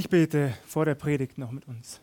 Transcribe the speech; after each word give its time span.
Ich 0.00 0.08
bete 0.08 0.54
vor 0.66 0.86
der 0.86 0.94
Predigt 0.94 1.36
noch 1.36 1.50
mit 1.50 1.68
uns. 1.68 2.00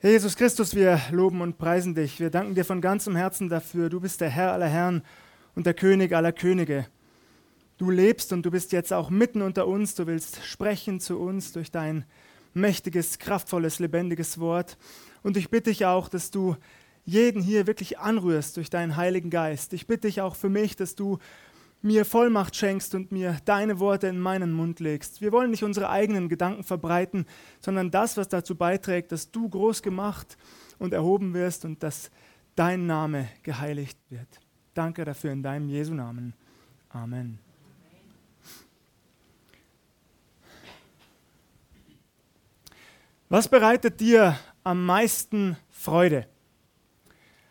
Herr 0.00 0.10
Jesus 0.10 0.36
Christus, 0.36 0.74
wir 0.74 1.00
loben 1.10 1.40
und 1.40 1.56
preisen 1.56 1.94
dich. 1.94 2.20
Wir 2.20 2.28
danken 2.28 2.54
dir 2.54 2.66
von 2.66 2.82
ganzem 2.82 3.16
Herzen 3.16 3.48
dafür. 3.48 3.88
Du 3.88 3.98
bist 3.98 4.20
der 4.20 4.28
Herr 4.28 4.52
aller 4.52 4.68
Herren 4.68 5.02
und 5.54 5.64
der 5.64 5.72
König 5.72 6.12
aller 6.12 6.32
Könige. 6.32 6.86
Du 7.78 7.88
lebst 7.88 8.34
und 8.34 8.42
du 8.42 8.50
bist 8.50 8.72
jetzt 8.72 8.92
auch 8.92 9.08
mitten 9.08 9.40
unter 9.40 9.66
uns. 9.66 9.94
Du 9.94 10.06
willst 10.06 10.44
sprechen 10.44 11.00
zu 11.00 11.18
uns 11.18 11.52
durch 11.52 11.70
dein 11.70 12.04
mächtiges, 12.52 13.18
kraftvolles, 13.18 13.78
lebendiges 13.78 14.38
Wort. 14.38 14.76
Und 15.22 15.38
ich 15.38 15.48
bitte 15.48 15.70
dich 15.70 15.86
auch, 15.86 16.10
dass 16.10 16.30
du 16.30 16.56
jeden 17.06 17.40
hier 17.40 17.66
wirklich 17.66 17.98
anrührst 17.98 18.58
durch 18.58 18.68
deinen 18.68 18.96
Heiligen 18.96 19.30
Geist. 19.30 19.72
Ich 19.72 19.86
bitte 19.86 20.08
dich 20.08 20.20
auch 20.20 20.36
für 20.36 20.50
mich, 20.50 20.76
dass 20.76 20.94
du 20.94 21.16
mir 21.82 22.04
Vollmacht 22.04 22.56
schenkst 22.56 22.94
und 22.94 23.12
mir 23.12 23.38
deine 23.44 23.80
Worte 23.80 24.06
in 24.06 24.20
meinen 24.20 24.52
Mund 24.52 24.80
legst. 24.80 25.20
Wir 25.20 25.32
wollen 25.32 25.50
nicht 25.50 25.64
unsere 25.64 25.88
eigenen 25.88 26.28
Gedanken 26.28 26.62
verbreiten, 26.62 27.26
sondern 27.60 27.90
das, 27.90 28.16
was 28.16 28.28
dazu 28.28 28.54
beiträgt, 28.54 29.12
dass 29.12 29.30
du 29.30 29.48
groß 29.48 29.82
gemacht 29.82 30.36
und 30.78 30.92
erhoben 30.92 31.34
wirst 31.34 31.64
und 31.64 31.82
dass 31.82 32.10
dein 32.54 32.86
Name 32.86 33.28
geheiligt 33.42 33.98
wird. 34.10 34.28
Danke 34.74 35.04
dafür 35.04 35.32
in 35.32 35.42
deinem 35.42 35.68
Jesu 35.68 35.94
Namen. 35.94 36.34
Amen. 36.90 37.38
Was 43.28 43.46
bereitet 43.48 44.00
dir 44.00 44.36
am 44.64 44.84
meisten 44.84 45.56
Freude? 45.70 46.26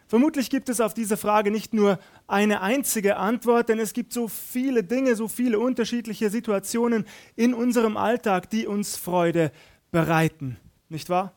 Vermutlich 0.09 0.49
gibt 0.49 0.69
es 0.69 0.81
auf 0.81 0.95
diese 0.95 1.17
Frage 1.17 1.51
nicht 1.51 1.71
nur 1.71 1.99
eine 2.25 2.61
einzige 2.61 3.17
Antwort, 3.17 3.69
denn 3.69 3.77
es 3.77 3.93
gibt 3.93 4.11
so 4.11 4.27
viele 4.27 4.83
Dinge, 4.83 5.15
so 5.15 5.27
viele 5.27 5.59
unterschiedliche 5.59 6.31
Situationen 6.31 7.05
in 7.35 7.53
unserem 7.53 7.95
Alltag, 7.95 8.49
die 8.49 8.65
uns 8.65 8.97
Freude 8.97 9.51
bereiten, 9.91 10.57
nicht 10.89 11.09
wahr? 11.09 11.33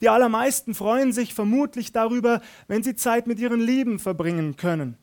Die 0.00 0.08
allermeisten 0.08 0.72
freuen 0.72 1.12
sich 1.12 1.34
vermutlich 1.34 1.92
darüber, 1.92 2.40
wenn 2.66 2.82
sie 2.82 2.96
Zeit 2.96 3.26
mit 3.26 3.38
ihren 3.38 3.60
Lieben 3.60 3.98
verbringen 3.98 4.56
können, 4.56 4.96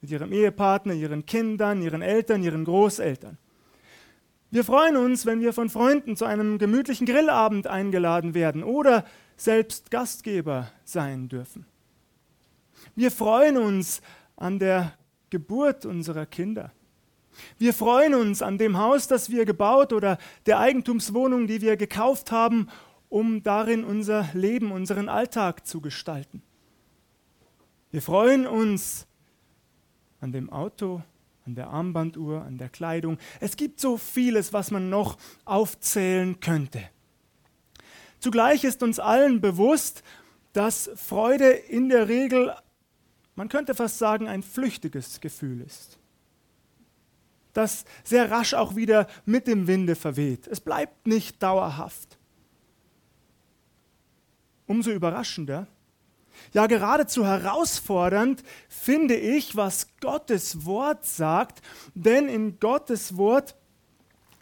mit 0.00 0.12
ihrem 0.12 0.30
Ehepartner, 0.32 0.94
ihren 0.94 1.26
Kindern, 1.26 1.82
ihren 1.82 2.02
Eltern, 2.02 2.44
ihren 2.44 2.64
Großeltern. 2.64 3.36
Wir 4.52 4.62
freuen 4.62 4.94
uns, 4.94 5.26
wenn 5.26 5.40
wir 5.40 5.52
von 5.52 5.70
Freunden 5.70 6.14
zu 6.14 6.24
einem 6.24 6.58
gemütlichen 6.58 7.04
Grillabend 7.04 7.66
eingeladen 7.66 8.32
werden 8.32 8.62
oder 8.62 9.04
selbst 9.36 9.90
Gastgeber 9.90 10.70
sein 10.84 11.28
dürfen. 11.28 11.66
Wir 12.96 13.10
freuen 13.10 13.56
uns 13.56 14.00
an 14.36 14.58
der 14.58 14.96
Geburt 15.30 15.84
unserer 15.84 16.26
Kinder. 16.26 16.72
Wir 17.58 17.74
freuen 17.74 18.14
uns 18.14 18.42
an 18.42 18.58
dem 18.58 18.78
Haus, 18.78 19.08
das 19.08 19.30
wir 19.30 19.44
gebaut 19.44 19.92
oder 19.92 20.18
der 20.46 20.60
Eigentumswohnung, 20.60 21.48
die 21.48 21.60
wir 21.60 21.76
gekauft 21.76 22.30
haben, 22.30 22.68
um 23.08 23.42
darin 23.42 23.82
unser 23.84 24.28
Leben, 24.34 24.70
unseren 24.70 25.08
Alltag 25.08 25.66
zu 25.66 25.80
gestalten. 25.80 26.42
Wir 27.90 28.02
freuen 28.02 28.46
uns 28.46 29.06
an 30.20 30.32
dem 30.32 30.50
Auto, 30.50 31.02
an 31.46 31.54
der 31.54 31.68
Armbanduhr, 31.68 32.42
an 32.42 32.58
der 32.58 32.68
Kleidung. 32.68 33.18
Es 33.40 33.56
gibt 33.56 33.80
so 33.80 33.96
vieles, 33.96 34.52
was 34.52 34.70
man 34.70 34.88
noch 34.88 35.16
aufzählen 35.44 36.38
könnte. 36.40 36.82
Zugleich 38.20 38.64
ist 38.64 38.82
uns 38.82 38.98
allen 38.98 39.40
bewusst, 39.40 40.02
dass 40.52 40.90
Freude 40.94 41.50
in 41.50 41.88
der 41.88 42.08
Regel 42.08 42.54
man 43.36 43.48
könnte 43.48 43.74
fast 43.74 43.98
sagen, 43.98 44.28
ein 44.28 44.42
flüchtiges 44.42 45.20
Gefühl 45.20 45.60
ist, 45.60 45.98
das 47.52 47.84
sehr 48.02 48.30
rasch 48.30 48.54
auch 48.54 48.76
wieder 48.76 49.06
mit 49.24 49.46
dem 49.46 49.66
Winde 49.66 49.94
verweht. 49.94 50.46
Es 50.48 50.60
bleibt 50.60 51.06
nicht 51.06 51.42
dauerhaft. 51.42 52.18
Umso 54.66 54.90
überraschender, 54.90 55.68
ja 56.52 56.66
geradezu 56.66 57.26
herausfordernd 57.26 58.42
finde 58.68 59.14
ich, 59.14 59.56
was 59.56 59.88
Gottes 60.00 60.64
Wort 60.64 61.04
sagt, 61.04 61.62
denn 61.94 62.28
in 62.28 62.58
Gottes 62.58 63.16
Wort 63.16 63.54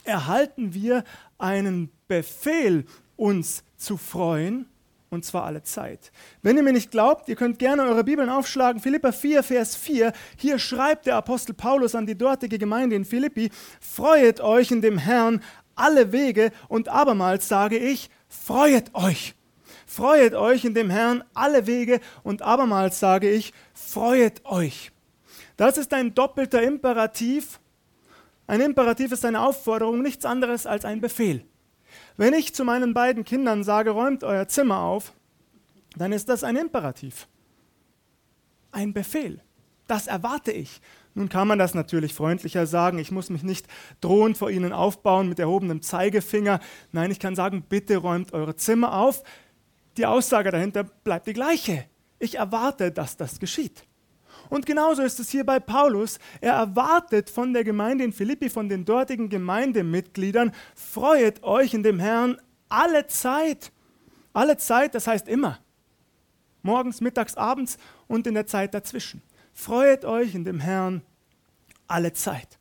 erhalten 0.05 0.75
wir 0.75 1.05
einen 1.39 1.91
Befehl, 2.09 2.87
uns 3.17 3.63
zu 3.77 3.97
freuen 3.97 4.67
und 5.13 5.27
zwar 5.27 5.45
alle 5.45 5.63
Zeit. 5.63 6.11
Wenn 6.41 6.57
ihr 6.57 6.63
mir 6.63 6.73
nicht 6.73 6.91
glaubt, 6.91 7.29
ihr 7.29 7.37
könnt 7.37 7.59
gerne 7.59 7.83
eure 7.83 8.03
Bibeln 8.03 8.31
aufschlagen. 8.31 8.81
Philippa 8.81 9.13
4, 9.13 9.43
Vers 9.43 9.77
4. 9.77 10.13
Hier 10.37 10.59
schreibt 10.59 11.07
der 11.07 11.17
Apostel 11.17 11.53
Paulus 11.53 11.95
an 11.95 12.07
die 12.07 12.17
dortige 12.17 12.59
Gemeinde 12.59 12.97
in 12.97 13.05
Philippi: 13.05 13.51
Freuet 13.81 14.41
euch 14.41 14.71
in 14.71 14.81
dem 14.81 14.97
Herrn 14.97 15.43
alle 15.75 16.13
Wege 16.13 16.51
und 16.69 16.89
abermals 16.89 17.47
sage 17.47 17.77
ich: 17.77 18.09
Freuet 18.29 18.95
euch. 18.95 19.35
Freuet 19.87 20.35
euch 20.35 20.65
in 20.65 20.73
dem 20.73 20.89
Herrn 20.89 21.23
alle 21.35 21.67
Wege 21.67 22.01
und 22.23 22.41
abermals 22.41 22.99
sage 22.99 23.31
ich: 23.31 23.53
Freuet 23.75 24.41
euch. 24.47 24.93
Das 25.59 25.77
ist 25.77 25.93
ein 25.93 26.15
doppelter 26.15 26.63
Imperativ. 26.63 27.61
Ein 28.47 28.63
Imperativ 28.63 29.13
ist 29.13 29.27
eine 29.27 29.41
Aufforderung, 29.41 30.01
nichts 30.01 30.25
anderes 30.25 30.67
als 30.67 30.87
ein 30.87 31.03
Befehl. 31.03 31.45
Wenn 32.17 32.35
ich 32.35 32.55
zu 32.55 32.65
meinen 32.65 32.95
beiden 32.95 33.25
Kindern 33.25 33.65
sage, 33.65 33.91
räumt 33.91 34.25
euer 34.25 34.49
Zimmer 34.49 34.81
auf, 34.81 35.13
dann 35.97 36.13
ist 36.13 36.29
das 36.29 36.45
ein 36.45 36.57
Imperativ, 36.57 37.29
ein 38.71 38.93
Befehl. 38.93 39.41
Das 39.87 40.07
erwarte 40.07 40.53
ich. 40.53 40.81
Nun 41.15 41.29
kann 41.29 41.47
man 41.47 41.59
das 41.59 41.75
natürlich 41.75 42.15
freundlicher 42.15 42.67
sagen. 42.67 42.99
Ich 42.99 43.11
muss 43.11 43.29
mich 43.29 43.43
nicht 43.43 43.67
drohend 44.01 44.39
vor 44.39 44.51
ihnen 44.51 44.73
aufbauen 44.73 45.29
mit 45.29 45.39
erhobenem 45.39 45.83
Zeigefinger. 45.83 46.61
Nein, 46.93 47.11
ich 47.11 47.21
kann 47.21 47.37
sagen, 47.37 47.65
bitte 47.69 47.99
räumt 47.99 48.33
eure 48.33 48.57
Zimmer 48.57 48.97
auf. 48.97 49.23
Die 49.99 50.07
Aussage 50.07 50.51
dahinter 50.51 50.85
bleibt 50.85 51.27
die 51.27 51.35
gleiche. 51.35 51.85
Ich 52.19 52.37
erwarte, 52.37 52.93
dass 52.93 53.17
das 53.17 53.41
geschieht. 53.41 53.85
Und 54.53 54.67
genauso 54.67 55.01
ist 55.01 55.19
es 55.19 55.31
hier 55.31 55.47
bei 55.47 55.61
Paulus. 55.61 56.19
Er 56.43 56.53
erwartet 56.53 57.31
von 57.31 57.55
der 57.55 57.65
Gemeinde 57.65 58.05
in 58.05 58.13
Philippi, 58.13 58.51
von 58.51 58.69
den 58.69 58.85
dortigen 58.85 59.31
Gemeindemitgliedern, 59.31 60.53
freuet 60.75 61.43
euch 61.43 61.73
in 61.73 61.83
dem 61.83 61.99
Herrn 61.99 62.37
alle 62.69 63.07
Zeit. 63.07 63.73
Alle 64.35 64.59
Zeit, 64.59 64.95
das 64.95 65.07
heißt 65.07 65.27
immer. 65.27 65.59
Morgens, 66.61 67.01
mittags, 67.01 67.35
abends 67.35 67.79
und 68.09 68.27
in 68.27 68.35
der 68.35 68.47
Zeit 68.47 68.75
dazwischen. 68.75 69.23
Freuet 69.55 70.05
euch 70.05 70.35
in 70.35 70.45
dem 70.45 70.61
Herrn 70.61 71.01
alle 71.87 72.13
Zeit. 72.13 72.59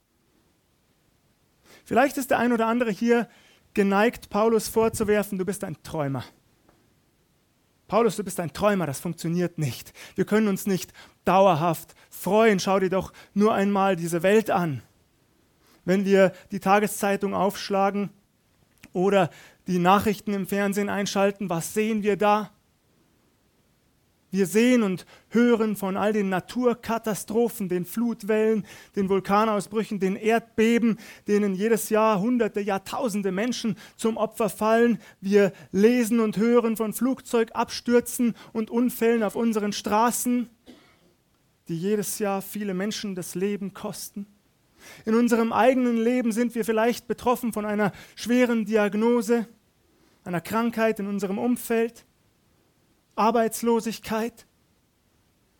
Vielleicht 1.84 2.16
ist 2.16 2.32
der 2.32 2.40
ein 2.40 2.54
oder 2.54 2.68
andere 2.68 2.92
hier 2.92 3.28
geneigt, 3.74 4.30
Paulus 4.30 4.70
vorzuwerfen, 4.70 5.38
du 5.38 5.44
bist 5.44 5.66
ein 5.66 5.76
Träumer. 5.84 6.24
Paulus, 7.92 8.16
du 8.16 8.24
bist 8.24 8.40
ein 8.40 8.54
Träumer, 8.54 8.86
das 8.86 9.02
funktioniert 9.02 9.58
nicht. 9.58 9.92
Wir 10.16 10.24
können 10.24 10.48
uns 10.48 10.66
nicht 10.66 10.94
dauerhaft 11.26 11.94
freuen. 12.10 12.62
Schau 12.62 12.80
dir 12.80 12.90
doch 12.90 13.12
nur 13.34 13.54
einmal 13.54 13.98
diese 13.98 14.24
Welt 14.24 14.50
an. 14.50 14.82
Wenn 15.84 16.06
wir 16.06 16.32
die 16.52 16.62
Tageszeitung 16.62 17.34
aufschlagen 17.34 18.10
oder 18.94 19.30
die 19.68 19.78
Nachrichten 19.78 20.32
im 20.34 20.48
Fernsehen 20.48 20.88
einschalten, 20.88 21.50
was 21.50 21.74
sehen 21.74 22.02
wir 22.02 22.16
da? 22.16 22.52
Wir 24.32 24.46
sehen 24.46 24.82
und 24.82 25.06
hören 25.30 25.76
von 25.76 25.98
all 25.98 26.14
den 26.14 26.30
Naturkatastrophen, 26.30 27.68
den 27.68 27.84
Flutwellen, 27.84 28.66
den 28.96 29.10
Vulkanausbrüchen, 29.10 30.00
den 30.00 30.16
Erdbeben, 30.16 30.98
denen 31.28 31.54
jedes 31.54 31.90
Jahr 31.90 32.22
Hunderte, 32.22 32.62
Jahrtausende 32.62 33.34
Menschen 33.34 33.76
zum 33.98 34.16
Opfer 34.16 34.48
fallen. 34.48 35.00
Wir 35.20 35.52
lesen 35.74 36.22
und 36.22 36.38
hören 36.38 36.78
von 36.78 36.94
Flugzeugabstürzen 36.94 38.36
und 38.54 38.72
Unfällen 38.72 39.24
auf 39.24 39.36
unseren 39.36 39.74
Straßen, 39.74 40.50
die 41.68 41.78
jedes 41.78 42.18
Jahr 42.20 42.42
viele 42.42 42.74
Menschen 42.74 43.16
das 43.16 43.36
Leben 43.36 43.74
kosten. 43.74 44.28
In 45.06 45.14
unserem 45.14 45.52
eigenen 45.52 45.98
Leben 45.98 46.32
sind 46.32 46.56
wir 46.56 46.64
vielleicht 46.64 47.06
betroffen 47.08 47.52
von 47.52 47.66
einer 47.66 47.92
schweren 48.16 48.64
Diagnose, 48.64 49.46
einer 50.24 50.42
Krankheit 50.42 51.02
in 51.02 51.08
unserem 51.08 51.38
Umfeld 51.38 52.06
Arbeitslosigkeit. 53.22 54.48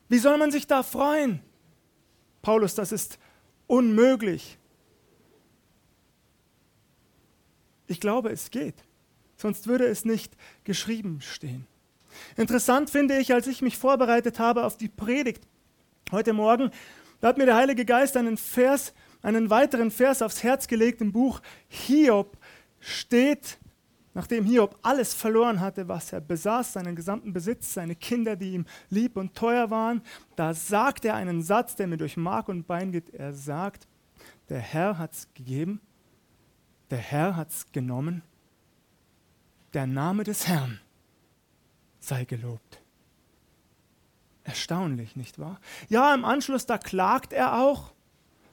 Wie 0.10 0.18
soll 0.18 0.38
man 0.40 0.52
sich 0.52 0.66
da 0.66 0.82
freuen? 0.82 1.42
Paulus, 2.42 2.74
das 2.74 2.92
ist 2.92 3.20
unmöglich. 3.68 4.58
Ich 7.86 8.00
glaube, 8.00 8.30
es 8.30 8.50
geht. 8.50 8.76
Sonst 9.38 9.68
würde 9.68 9.86
es 9.86 10.06
nicht 10.06 10.36
geschrieben 10.64 11.22
stehen. 11.22 11.68
Interessant 12.36 12.90
finde 12.90 13.20
ich, 13.20 13.32
als 13.32 13.46
ich 13.46 13.62
mich 13.62 13.78
vorbereitet 13.78 14.40
habe 14.40 14.66
auf 14.66 14.76
die 14.78 14.90
Predigt 14.90 15.48
heute 16.12 16.34
Morgen, 16.34 16.72
da 17.20 17.28
hat 17.28 17.38
mir 17.38 17.46
der 17.46 17.56
Heilige 17.56 17.86
Geist 17.86 18.18
einen 18.18 18.38
Vers, 18.38 18.92
einen 19.22 19.52
weiteren 19.52 19.92
Vers 19.92 20.24
aufs 20.24 20.42
Herz 20.42 20.68
gelegt 20.68 21.00
im 21.00 21.12
Buch 21.12 21.42
Hiob 21.68 22.38
steht 22.80 23.60
Nachdem 24.14 24.46
Hiob 24.46 24.78
alles 24.82 25.14
verloren 25.14 25.62
hatte, 25.62 25.88
was 25.88 26.12
er 26.12 26.20
besaß, 26.20 26.74
seinen 26.74 26.96
gesamten 26.96 27.32
Besitz, 27.32 27.74
seine 27.74 27.96
Kinder, 27.96 28.36
die 28.36 28.54
ihm 28.54 28.66
lieb 28.90 29.16
und 29.16 29.36
teuer 29.36 29.70
waren, 29.70 30.02
da 30.36 30.54
sagt 30.54 31.06
er 31.06 31.16
einen 31.16 31.42
Satz, 31.42 31.76
der 31.76 31.88
mir 31.88 31.98
durch 31.98 32.18
Mark 32.18 32.50
und 32.50 32.68
Bein 32.68 32.92
geht. 32.92 33.14
Er 33.14 33.34
sagt, 33.34 33.88
der 34.50 34.60
Herr 34.60 34.98
hat 34.98 35.14
es 35.14 35.34
gegeben, 35.34 35.80
der 36.90 37.00
Herr 37.00 37.36
hat 37.38 37.50
es 37.52 37.72
genommen. 37.72 38.24
der 39.74 39.88
Name 39.88 40.26
des 40.26 40.48
Herrn 40.48 40.82
sei 42.02 42.26
gelobt. 42.26 42.82
Erstaunlich, 44.44 45.16
nicht 45.16 45.40
wahr? 45.40 45.62
Ja, 45.88 46.14
im 46.14 46.26
Anschluss, 46.26 46.66
da 46.66 46.78
klagt 46.78 47.32
er 47.32 47.62
auch. 47.62 47.94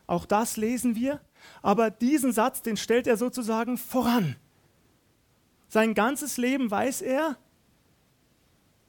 Auch 0.07 0.27
das 0.27 0.57
lesen 0.57 0.95
wir. 0.95 1.21
Aber 1.63 1.91
diesen 1.91 2.33
Satz, 2.33 2.63
den 2.63 2.77
stellt 2.77 3.07
er 3.07 3.17
sozusagen 3.17 3.79
voran. 3.79 4.37
Sein 5.69 5.94
ganzes 5.94 6.37
Leben 6.38 6.70
weiß 6.70 7.03
er 7.03 7.37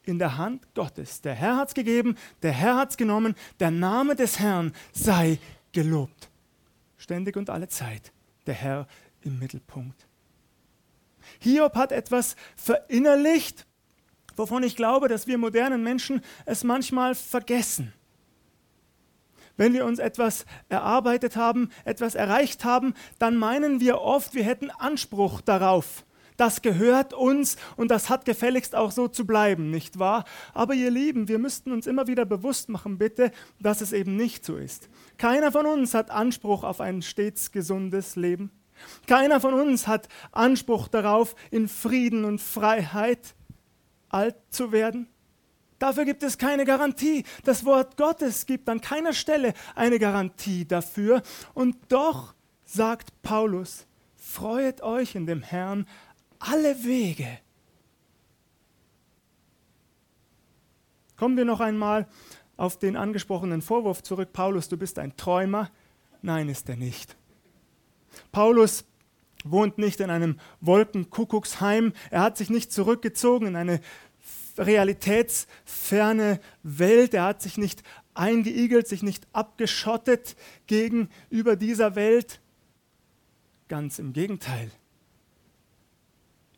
in 0.04 0.18
der 0.18 0.38
Hand 0.38 0.74
Gottes. 0.74 1.22
Der 1.22 1.36
Herr 1.36 1.58
hat 1.58 1.70
es 1.70 1.74
gegeben, 1.74 2.16
der 2.42 2.52
Herr 2.52 2.78
hat 2.78 2.92
es 2.92 2.98
genommen, 2.98 3.36
der 3.60 3.72
Name 3.72 4.16
des 4.16 4.40
Herrn 4.40 4.74
sei 4.94 5.40
gelobt. 5.72 6.30
Ständig 6.98 7.38
und 7.38 7.50
alle 7.50 7.68
Zeit. 7.68 8.12
Der 8.46 8.56
Herr 8.56 8.88
im 9.22 9.40
Mittelpunkt. 9.40 10.08
Hiob 11.40 11.76
hat 11.76 11.92
etwas 11.92 12.36
verinnerlicht, 12.56 13.68
wovon 14.36 14.64
ich 14.64 14.76
glaube, 14.76 15.08
dass 15.08 15.28
wir 15.28 15.38
modernen 15.38 15.84
Menschen 15.84 16.22
es 16.46 16.64
manchmal 16.64 17.14
vergessen. 17.14 17.94
Wenn 19.58 19.74
wir 19.74 19.86
uns 19.86 20.00
etwas 20.00 20.46
erarbeitet 20.70 21.36
haben, 21.36 21.70
etwas 21.84 22.16
erreicht 22.16 22.64
haben, 22.64 22.94
dann 23.20 23.36
meinen 23.36 23.82
wir 23.82 24.00
oft, 24.00 24.34
wir 24.34 24.46
hätten 24.46 24.72
Anspruch 24.72 25.42
darauf. 25.42 26.06
Das 26.40 26.62
gehört 26.62 27.14
uns 27.14 27.58
und 27.76 27.92
das 27.92 28.10
hat 28.10 28.24
gefälligst 28.24 28.74
auch 28.74 28.92
so 28.92 29.10
zu 29.10 29.28
bleiben, 29.28 29.72
nicht 29.72 30.00
wahr? 30.00 30.24
Aber 30.54 30.74
ihr 30.74 30.90
Lieben, 30.90 31.28
wir 31.28 31.38
müssten 31.38 31.74
uns 31.74 31.86
immer 31.86 32.08
wieder 32.08 32.24
bewusst 32.24 32.70
machen, 32.70 32.98
bitte, 32.98 33.34
dass 33.60 33.82
es 33.82 33.92
eben 33.92 34.16
nicht 34.16 34.46
so 34.46 34.56
ist. 34.56 34.88
Keiner 35.18 35.52
von 35.52 35.66
uns 35.66 35.94
hat 35.94 36.12
Anspruch 36.12 36.64
auf 36.64 36.80
ein 36.80 37.02
stets 37.02 37.52
gesundes 37.52 38.16
Leben. 38.16 38.52
Keiner 39.06 39.42
von 39.42 39.54
uns 39.54 39.86
hat 39.86 40.08
Anspruch 40.32 40.88
darauf, 40.88 41.36
in 41.52 41.68
Frieden 41.68 42.24
und 42.24 42.40
Freiheit 42.40 43.36
alt 44.08 44.38
zu 44.50 44.72
werden. 44.72 45.10
Dafür 45.78 46.06
gibt 46.06 46.24
es 46.24 46.38
keine 46.38 46.64
Garantie. 46.64 47.26
Das 47.44 47.66
Wort 47.66 47.98
Gottes 47.98 48.46
gibt 48.46 48.70
an 48.70 48.80
keiner 48.80 49.12
Stelle 49.12 49.54
eine 49.76 50.00
Garantie 50.00 50.66
dafür. 50.66 51.22
Und 51.54 51.76
doch 51.90 52.34
sagt 52.64 53.10
Paulus, 53.24 53.88
freuet 54.16 54.82
euch 54.84 55.16
in 55.16 55.26
dem 55.26 55.42
Herrn 55.42 55.86
alle 56.40 56.84
Wege. 56.84 57.40
Kommen 61.18 61.38
wir 61.38 61.46
noch 61.46 61.60
einmal 61.60 62.08
auf 62.56 62.80
den 62.80 62.96
angesprochenen 62.96 63.62
Vorwurf 63.62 64.04
zurück. 64.04 64.34
Paulus, 64.34 64.70
du 64.70 64.78
bist 64.78 65.00
ein 65.00 65.16
Träumer. 65.18 65.70
Nein, 66.22 66.50
ist 66.50 66.70
er 66.70 66.78
nicht. 66.78 67.16
Paulus 68.32 68.86
wohnt 69.44 69.78
nicht 69.78 70.00
in 70.00 70.10
einem 70.10 70.40
Wolkenkuckucksheim. 70.62 71.94
Er 72.10 72.22
hat 72.22 72.38
sich 72.38 72.50
nicht 72.50 72.72
zurückgezogen 72.72 73.48
in 73.48 73.56
eine 73.56 73.80
realitätsferne 74.58 76.40
Welt. 76.64 77.14
Er 77.14 77.24
hat 77.24 77.42
sich 77.42 77.58
nicht 77.58 77.84
eingeigelt, 78.14 78.88
sich 78.88 79.04
nicht 79.04 79.28
abgeschottet 79.32 80.36
gegenüber 80.68 81.56
dieser 81.56 81.96
Welt. 81.96 82.42
Ganz 83.68 84.00
im 84.00 84.14
Gegenteil. 84.14 84.72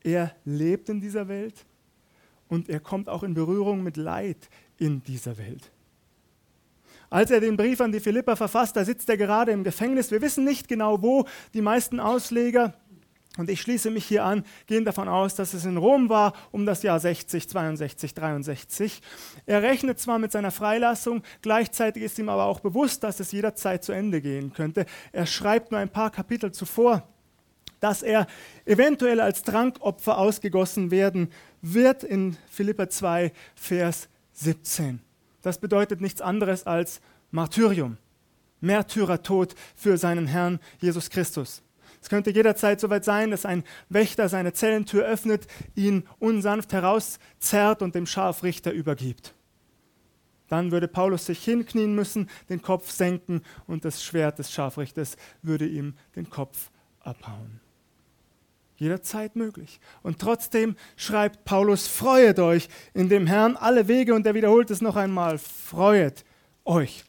Er 0.03 0.35
lebt 0.45 0.89
in 0.89 0.99
dieser 0.99 1.27
Welt 1.27 1.65
und 2.47 2.69
er 2.69 2.79
kommt 2.79 3.09
auch 3.09 3.23
in 3.23 3.33
Berührung 3.33 3.83
mit 3.83 3.97
Leid 3.97 4.49
in 4.77 5.03
dieser 5.03 5.37
Welt. 5.37 5.71
Als 7.09 7.29
er 7.29 7.41
den 7.41 7.57
Brief 7.57 7.81
an 7.81 7.91
die 7.91 7.99
Philipper 7.99 8.35
verfasst, 8.37 8.75
da 8.77 8.85
sitzt 8.85 9.09
er 9.09 9.17
gerade 9.17 9.51
im 9.51 9.63
Gefängnis. 9.63 10.11
Wir 10.11 10.21
wissen 10.21 10.45
nicht 10.45 10.67
genau 10.67 11.01
wo. 11.01 11.25
Die 11.53 11.61
meisten 11.61 11.99
Ausleger, 11.99 12.73
und 13.37 13.49
ich 13.49 13.61
schließe 13.61 13.91
mich 13.91 14.05
hier 14.05 14.25
an, 14.25 14.43
gehen 14.65 14.83
davon 14.85 15.07
aus, 15.07 15.35
dass 15.35 15.53
es 15.53 15.65
in 15.65 15.77
Rom 15.77 16.09
war 16.09 16.33
um 16.51 16.65
das 16.65 16.83
Jahr 16.83 16.99
60, 16.99 17.47
62, 17.47 18.13
63. 18.13 19.01
Er 19.45 19.61
rechnet 19.61 19.99
zwar 19.99 20.19
mit 20.19 20.31
seiner 20.31 20.51
Freilassung, 20.51 21.21
gleichzeitig 21.41 22.03
ist 22.03 22.19
ihm 22.19 22.29
aber 22.29 22.45
auch 22.45 22.59
bewusst, 22.59 23.03
dass 23.03 23.19
es 23.19 23.31
jederzeit 23.31 23.83
zu 23.83 23.93
Ende 23.93 24.21
gehen 24.21 24.53
könnte. 24.53 24.85
Er 25.11 25.25
schreibt 25.25 25.71
nur 25.71 25.79
ein 25.79 25.89
paar 25.89 26.11
Kapitel 26.11 26.51
zuvor, 26.51 27.07
dass 27.81 28.03
er 28.03 28.27
eventuell 28.65 29.19
als 29.19 29.43
Trankopfer 29.43 30.17
ausgegossen 30.17 30.91
werden 30.91 31.29
wird 31.61 32.03
in 32.03 32.37
Philippa 32.49 32.89
2, 32.89 33.33
Vers 33.55 34.07
17. 34.33 35.01
Das 35.41 35.57
bedeutet 35.57 35.99
nichts 35.99 36.21
anderes 36.21 36.65
als 36.65 37.01
Martyrium, 37.31 37.97
Märtyrertod 38.61 39.55
für 39.75 39.97
seinen 39.97 40.27
Herrn 40.27 40.59
Jesus 40.79 41.09
Christus. 41.09 41.63
Es 42.01 42.09
könnte 42.09 42.31
jederzeit 42.31 42.79
soweit 42.79 43.05
sein, 43.05 43.31
dass 43.31 43.45
ein 43.45 43.63
Wächter 43.89 44.29
seine 44.29 44.53
Zellentür 44.53 45.05
öffnet, 45.05 45.47
ihn 45.75 46.07
unsanft 46.19 46.73
herauszerrt 46.73 47.81
und 47.81 47.95
dem 47.95 48.05
Scharfrichter 48.05 48.71
übergibt. 48.71 49.35
Dann 50.47 50.71
würde 50.71 50.87
Paulus 50.87 51.27
sich 51.27 51.43
hinknien 51.43 51.95
müssen, 51.95 52.29
den 52.49 52.61
Kopf 52.61 52.91
senken 52.91 53.41
und 53.67 53.85
das 53.85 54.03
Schwert 54.03 54.37
des 54.37 54.51
Scharfrichters 54.51 55.15
würde 55.41 55.65
ihm 55.65 55.95
den 56.15 56.29
Kopf 56.29 56.71
abhauen. 56.99 57.60
Jederzeit 58.81 59.35
möglich. 59.35 59.79
Und 60.01 60.17
trotzdem 60.17 60.75
schreibt 60.95 61.45
Paulus, 61.45 61.87
freuet 61.87 62.39
euch 62.39 62.67
in 62.95 63.09
dem 63.09 63.27
Herrn 63.27 63.55
alle 63.55 63.87
Wege 63.87 64.15
und 64.15 64.25
er 64.25 64.33
wiederholt 64.33 64.71
es 64.71 64.81
noch 64.81 64.95
einmal, 64.95 65.37
freuet 65.37 66.25
euch. 66.65 67.03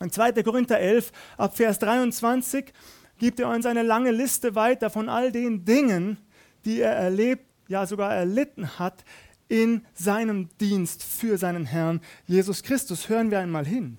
In 0.00 0.12
2. 0.12 0.44
Korinther 0.44 0.78
11 0.78 1.10
ab 1.36 1.56
Vers 1.56 1.80
23 1.80 2.72
gibt 3.18 3.40
er 3.40 3.48
uns 3.48 3.66
eine 3.66 3.82
lange 3.82 4.12
Liste 4.12 4.54
weiter 4.54 4.88
von 4.88 5.08
all 5.08 5.32
den 5.32 5.64
Dingen, 5.64 6.16
die 6.64 6.80
er 6.80 6.92
erlebt, 6.92 7.44
ja 7.66 7.86
sogar 7.86 8.14
erlitten 8.14 8.78
hat 8.78 9.04
in 9.48 9.84
seinem 9.94 10.48
Dienst 10.60 11.02
für 11.02 11.38
seinen 11.38 11.66
Herrn 11.66 12.00
Jesus 12.28 12.62
Christus. 12.62 13.08
Hören 13.08 13.32
wir 13.32 13.40
einmal 13.40 13.66
hin. 13.66 13.98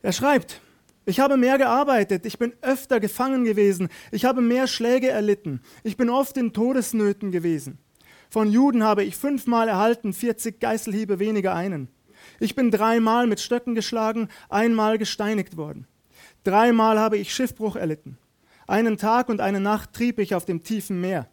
Er 0.00 0.12
schreibt, 0.12 0.60
ich 1.08 1.20
habe 1.20 1.38
mehr 1.38 1.56
gearbeitet, 1.56 2.26
ich 2.26 2.38
bin 2.38 2.52
öfter 2.60 3.00
gefangen 3.00 3.44
gewesen, 3.44 3.88
ich 4.12 4.26
habe 4.26 4.42
mehr 4.42 4.66
Schläge 4.66 5.08
erlitten, 5.08 5.62
ich 5.82 5.96
bin 5.96 6.10
oft 6.10 6.36
in 6.36 6.52
Todesnöten 6.52 7.32
gewesen. 7.32 7.78
Von 8.28 8.52
Juden 8.52 8.84
habe 8.84 9.04
ich 9.04 9.16
fünfmal 9.16 9.68
erhalten, 9.68 10.12
40 10.12 10.60
Geißelhiebe 10.60 11.18
weniger 11.18 11.54
einen. 11.54 11.88
Ich 12.40 12.54
bin 12.54 12.70
dreimal 12.70 13.26
mit 13.26 13.40
Stöcken 13.40 13.74
geschlagen, 13.74 14.28
einmal 14.50 14.98
gesteinigt 14.98 15.56
worden. 15.56 15.86
Dreimal 16.44 16.98
habe 16.98 17.16
ich 17.16 17.32
Schiffbruch 17.32 17.76
erlitten. 17.76 18.18
Einen 18.66 18.98
Tag 18.98 19.30
und 19.30 19.40
eine 19.40 19.60
Nacht 19.60 19.94
trieb 19.94 20.18
ich 20.18 20.34
auf 20.34 20.44
dem 20.44 20.62
tiefen 20.62 21.00
Meer. 21.00 21.26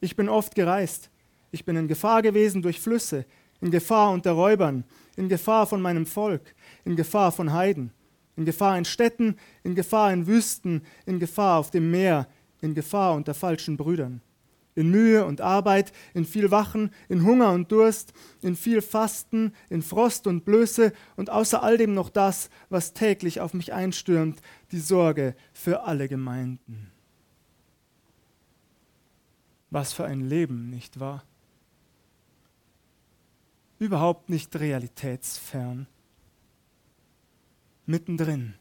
Ich 0.00 0.16
bin 0.16 0.28
oft 0.28 0.56
gereist. 0.56 1.08
Ich 1.52 1.64
bin 1.64 1.76
in 1.76 1.86
Gefahr 1.86 2.20
gewesen 2.20 2.62
durch 2.62 2.80
Flüsse, 2.80 3.26
in 3.60 3.70
Gefahr 3.70 4.10
unter 4.10 4.32
Räubern, 4.32 4.82
in 5.14 5.28
Gefahr 5.28 5.68
von 5.68 5.80
meinem 5.80 6.04
Volk, 6.04 6.56
in 6.84 6.96
Gefahr 6.96 7.30
von 7.30 7.52
Heiden 7.52 7.92
in 8.36 8.44
Gefahr 8.44 8.76
in 8.78 8.84
Städten, 8.84 9.36
in 9.62 9.74
Gefahr 9.74 10.12
in 10.12 10.26
Wüsten, 10.26 10.82
in 11.06 11.18
Gefahr 11.18 11.58
auf 11.58 11.70
dem 11.70 11.90
Meer, 11.90 12.28
in 12.60 12.74
Gefahr 12.74 13.14
unter 13.14 13.34
falschen 13.34 13.76
Brüdern. 13.76 14.20
In 14.76 14.90
Mühe 14.90 15.24
und 15.24 15.40
Arbeit, 15.40 15.92
in 16.14 16.24
viel 16.24 16.50
Wachen, 16.50 16.90
in 17.08 17.24
Hunger 17.24 17.52
und 17.52 17.70
Durst, 17.70 18.12
in 18.42 18.56
viel 18.56 18.82
Fasten, 18.82 19.52
in 19.70 19.82
Frost 19.82 20.26
und 20.26 20.44
Blöße 20.44 20.92
und 21.14 21.30
außer 21.30 21.62
all 21.62 21.76
dem 21.76 21.94
noch 21.94 22.10
das, 22.10 22.50
was 22.70 22.92
täglich 22.92 23.40
auf 23.40 23.54
mich 23.54 23.72
einstürmt, 23.72 24.40
die 24.72 24.80
Sorge 24.80 25.36
für 25.52 25.84
alle 25.84 26.08
Gemeinden. 26.08 26.90
Was 29.70 29.92
für 29.92 30.04
ein 30.04 30.28
Leben, 30.28 30.70
nicht 30.70 30.98
wahr? 30.98 31.24
Überhaupt 33.78 34.28
nicht 34.28 34.58
realitätsfern 34.58 35.86
mittendrin. 37.86 38.54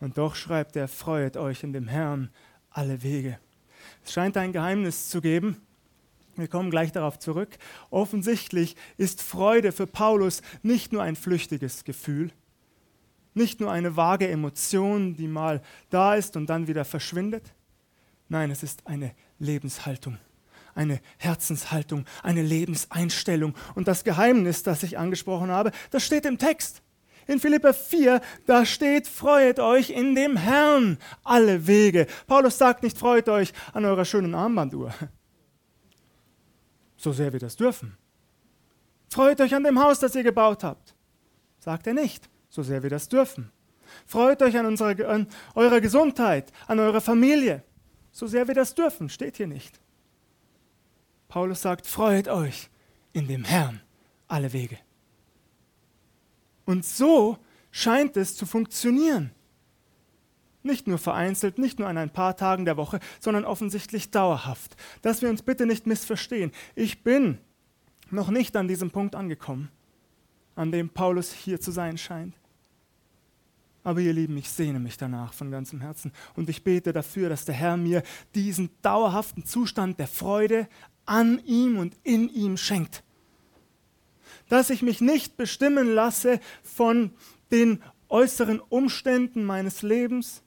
Und 0.00 0.18
doch 0.18 0.34
schreibt 0.34 0.76
er, 0.76 0.88
freuet 0.88 1.36
euch 1.36 1.62
in 1.62 1.72
dem 1.72 1.88
Herrn 1.88 2.30
alle 2.70 3.02
Wege. 3.02 3.38
Es 4.04 4.12
scheint 4.12 4.36
ein 4.36 4.52
Geheimnis 4.52 5.08
zu 5.08 5.20
geben. 5.20 5.60
Wir 6.36 6.48
kommen 6.48 6.70
gleich 6.70 6.92
darauf 6.92 7.18
zurück. 7.18 7.58
Offensichtlich 7.90 8.76
ist 8.96 9.20
Freude 9.20 9.72
für 9.72 9.86
Paulus 9.86 10.42
nicht 10.62 10.92
nur 10.92 11.02
ein 11.02 11.16
flüchtiges 11.16 11.84
Gefühl, 11.84 12.32
nicht 13.34 13.60
nur 13.60 13.70
eine 13.70 13.96
vage 13.96 14.28
Emotion, 14.28 15.16
die 15.16 15.28
mal 15.28 15.62
da 15.90 16.14
ist 16.14 16.36
und 16.36 16.46
dann 16.46 16.66
wieder 16.66 16.84
verschwindet. 16.84 17.52
Nein, 18.28 18.50
es 18.50 18.62
ist 18.62 18.86
eine 18.86 19.14
Lebenshaltung 19.38 20.18
eine 20.74 21.00
Herzenshaltung, 21.18 22.04
eine 22.22 22.42
Lebenseinstellung. 22.42 23.54
Und 23.74 23.88
das 23.88 24.04
Geheimnis, 24.04 24.62
das 24.62 24.82
ich 24.82 24.98
angesprochen 24.98 25.50
habe, 25.50 25.72
das 25.90 26.04
steht 26.04 26.24
im 26.26 26.38
Text. 26.38 26.82
In 27.26 27.38
Philippa 27.38 27.72
4, 27.72 28.20
da 28.46 28.66
steht, 28.66 29.06
freuet 29.06 29.60
euch 29.60 29.90
in 29.90 30.14
dem 30.14 30.36
Herrn 30.36 30.98
alle 31.22 31.66
Wege. 31.66 32.06
Paulus 32.26 32.58
sagt 32.58 32.82
nicht, 32.82 32.98
freut 32.98 33.28
euch 33.28 33.52
an 33.72 33.84
eurer 33.84 34.04
schönen 34.04 34.34
Armbanduhr. 34.34 34.92
So 36.96 37.12
sehr 37.12 37.32
wir 37.32 37.40
das 37.40 37.56
dürfen. 37.56 37.96
Freut 39.08 39.40
euch 39.40 39.54
an 39.54 39.64
dem 39.64 39.80
Haus, 39.82 40.00
das 40.00 40.14
ihr 40.14 40.22
gebaut 40.22 40.64
habt. 40.64 40.94
Sagt 41.58 41.86
er 41.86 41.94
nicht, 41.94 42.28
so 42.48 42.62
sehr 42.62 42.82
wir 42.82 42.90
das 42.90 43.08
dürfen. 43.08 43.50
Freut 44.06 44.42
euch 44.42 44.56
an, 44.58 44.66
unserer, 44.66 45.08
an 45.08 45.26
eurer 45.54 45.80
Gesundheit, 45.80 46.52
an 46.66 46.78
eurer 46.78 47.00
Familie. 47.00 47.62
so 48.12 48.26
sehr 48.26 48.48
wir 48.48 48.54
das 48.54 48.74
dürfen, 48.74 49.08
steht 49.08 49.36
hier 49.36 49.46
nicht. 49.46 49.80
Paulus 51.30 51.62
sagt, 51.62 51.86
freut 51.86 52.28
euch 52.28 52.68
in 53.12 53.28
dem 53.28 53.44
Herrn 53.44 53.80
alle 54.26 54.52
Wege. 54.52 54.78
Und 56.66 56.84
so 56.84 57.38
scheint 57.70 58.16
es 58.16 58.36
zu 58.36 58.46
funktionieren. 58.46 59.30
Nicht 60.62 60.88
nur 60.88 60.98
vereinzelt, 60.98 61.56
nicht 61.56 61.78
nur 61.78 61.88
an 61.88 61.96
ein 61.98 62.12
paar 62.12 62.36
Tagen 62.36 62.64
der 62.64 62.76
Woche, 62.76 62.98
sondern 63.20 63.44
offensichtlich 63.44 64.10
dauerhaft. 64.10 64.76
Dass 65.02 65.22
wir 65.22 65.30
uns 65.30 65.42
bitte 65.42 65.66
nicht 65.66 65.86
missverstehen. 65.86 66.50
Ich 66.74 67.02
bin 67.04 67.38
noch 68.10 68.28
nicht 68.28 68.56
an 68.56 68.66
diesem 68.66 68.90
Punkt 68.90 69.14
angekommen, 69.14 69.70
an 70.56 70.72
dem 70.72 70.90
Paulus 70.90 71.32
hier 71.32 71.60
zu 71.60 71.70
sein 71.70 71.96
scheint. 71.96 72.34
Aber 73.82 74.00
ihr 74.00 74.12
Lieben, 74.12 74.36
ich 74.36 74.50
sehne 74.50 74.78
mich 74.78 74.96
danach 74.98 75.32
von 75.32 75.50
ganzem 75.50 75.80
Herzen 75.80 76.12
und 76.34 76.50
ich 76.50 76.64
bete 76.64 76.92
dafür, 76.92 77.28
dass 77.30 77.46
der 77.46 77.54
Herr 77.54 77.76
mir 77.76 78.02
diesen 78.34 78.68
dauerhaften 78.82 79.46
Zustand 79.46 79.98
der 79.98 80.08
Freude 80.08 80.68
an 81.10 81.42
ihm 81.44 81.76
und 81.76 81.96
in 82.04 82.28
ihm 82.28 82.56
schenkt. 82.56 83.02
Dass 84.48 84.70
ich 84.70 84.80
mich 84.80 85.00
nicht 85.00 85.36
bestimmen 85.36 85.92
lasse 85.92 86.38
von 86.62 87.10
den 87.50 87.82
äußeren 88.08 88.60
Umständen 88.60 89.44
meines 89.44 89.82
Lebens, 89.82 90.42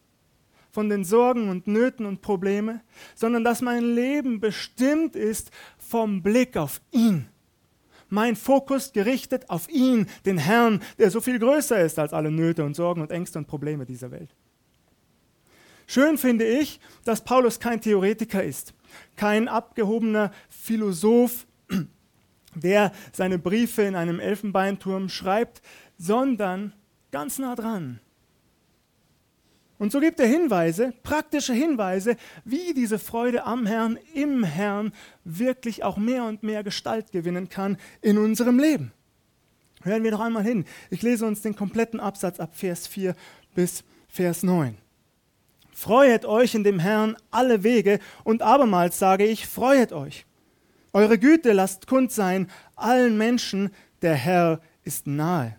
von 0.72 0.89
den 0.89 1.03
Sorgen 1.03 1.50
und 1.50 1.67
Nöten 1.67 2.05
und 2.05 2.22
Probleme, 2.22 2.82
sondern 3.13 3.43
dass 3.43 3.62
mein 3.62 3.84
Leben 3.93 4.39
bestimmt 4.39 5.15
ist 5.15 5.51
vom 5.77 6.24
Blick 6.24 6.55
auf 6.55 6.82
ihn. 6.91 7.27
Mein 8.10 8.36
Fokus 8.36 8.93
gerichtet 8.93 9.50
auf 9.50 9.70
ihn, 9.70 10.08
den 10.25 10.38
Herrn, 10.38 10.82
der 10.98 11.12
so 11.12 11.20
viel 11.20 11.39
größer 11.39 11.82
ist 11.82 12.00
als 12.00 12.13
alle 12.13 12.32
Nöte 12.32 12.63
und 12.63 12.75
Sorgen 12.75 13.01
und 13.01 13.12
Ängste 13.12 13.38
und 13.38 13.48
Probleme 13.48 13.86
dieser 13.86 14.12
Welt. 14.12 14.34
Schön 15.88 16.17
finde 16.17 16.46
ich, 16.46 16.79
dass 17.03 17.24
Paulus 17.24 17.60
kein 17.60 17.82
Theoretiker 17.82 18.43
ist, 18.43 18.74
kein 19.15 19.47
abgehobener 19.47 20.31
Philosoph, 20.50 21.45
der 22.55 22.91
seine 23.12 23.39
Briefe 23.39 23.83
in 23.83 23.95
einem 23.95 24.19
Elfenbeinturm 24.19 25.09
schreibt, 25.09 25.62
sondern 25.97 26.73
ganz 27.12 27.39
nah 27.39 27.55
dran 27.55 28.00
und 29.83 29.91
so 29.91 30.00
gibt 30.00 30.19
er 30.21 30.27
Hinweise, 30.27 30.93
praktische 31.03 31.53
Hinweise, 31.53 32.15
wie 32.45 32.73
diese 32.73 32.97
Freude 32.97 33.43
am 33.43 33.65
Herrn, 33.65 34.00
im 34.13 34.45
Herrn 34.45 34.93
wirklich 35.25 35.83
auch 35.83 35.97
mehr 35.97 36.23
und 36.23 36.41
mehr 36.41 36.63
Gestalt 36.63 37.12
gewinnen 37.12 37.50
kann 37.50 37.75
in 38.01 38.17
unserem 38.17 38.59
Leben. 38.59 38.93
Hören 39.81 40.05
wir 40.05 40.12
noch 40.12 40.21
einmal 40.21 40.43
hin. 40.43 40.63
Ich 40.89 41.01
lese 41.01 41.25
uns 41.25 41.41
den 41.41 41.57
kompletten 41.57 42.00
Absatz 42.00 42.39
ab 42.39 42.55
Vers 42.55 42.88
4 42.88 43.13
bis 43.55 43.83
Vers 44.07 44.43
9. 44.43 44.77
Freuet 45.75 46.25
euch 46.25 46.55
in 46.55 46.63
dem 46.63 46.79
Herrn 46.79 47.15
alle 47.31 47.63
Wege 47.63 47.99
und 48.23 48.41
abermals 48.41 48.99
sage 48.99 49.25
ich, 49.25 49.47
freuet 49.47 49.91
euch. 49.93 50.25
Eure 50.93 51.17
Güte 51.17 51.53
lasst 51.53 51.87
kund 51.87 52.11
sein 52.11 52.49
allen 52.75 53.17
Menschen, 53.17 53.71
der 54.01 54.15
Herr 54.15 54.61
ist 54.83 55.07
nahe. 55.07 55.55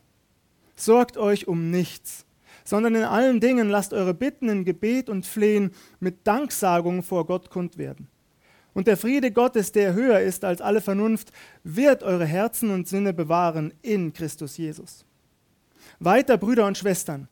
Sorgt 0.76 1.16
euch 1.16 1.48
um 1.48 1.70
nichts 1.70 2.24
sondern 2.64 2.94
in 2.94 3.04
allen 3.04 3.40
Dingen 3.40 3.68
lasst 3.68 3.92
eure 3.92 4.14
Bitten 4.14 4.48
in 4.48 4.64
Gebet 4.64 5.08
und 5.10 5.26
Flehen 5.26 5.72
mit 6.00 6.26
Danksagung 6.26 7.02
vor 7.02 7.26
Gott 7.26 7.50
kund 7.50 7.76
werden. 7.78 8.08
Und 8.72 8.88
der 8.88 8.96
Friede 8.96 9.30
Gottes, 9.30 9.70
der 9.70 9.92
höher 9.92 10.18
ist 10.20 10.44
als 10.44 10.60
alle 10.60 10.80
Vernunft, 10.80 11.30
wird 11.62 12.02
eure 12.02 12.24
Herzen 12.24 12.70
und 12.70 12.88
Sinne 12.88 13.12
bewahren 13.12 13.72
in 13.82 14.12
Christus 14.12 14.56
Jesus. 14.56 15.04
Weiter, 16.00 16.38
Brüder 16.38 16.66
und 16.66 16.76
Schwestern, 16.76 17.28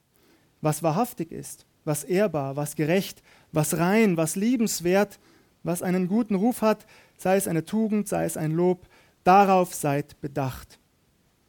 was 0.60 0.82
wahrhaftig 0.82 1.32
ist, 1.32 1.66
was 1.84 2.04
ehrbar, 2.04 2.56
was 2.56 2.76
gerecht, 2.76 3.22
was 3.52 3.78
rein, 3.78 4.16
was 4.16 4.36
liebenswert, 4.36 5.18
was 5.62 5.82
einen 5.82 6.08
guten 6.08 6.34
Ruf 6.34 6.62
hat, 6.62 6.86
sei 7.16 7.36
es 7.36 7.48
eine 7.48 7.64
Tugend, 7.64 8.08
sei 8.08 8.24
es 8.24 8.36
ein 8.36 8.52
Lob, 8.52 8.86
darauf 9.24 9.74
seid 9.74 10.20
bedacht. 10.20 10.78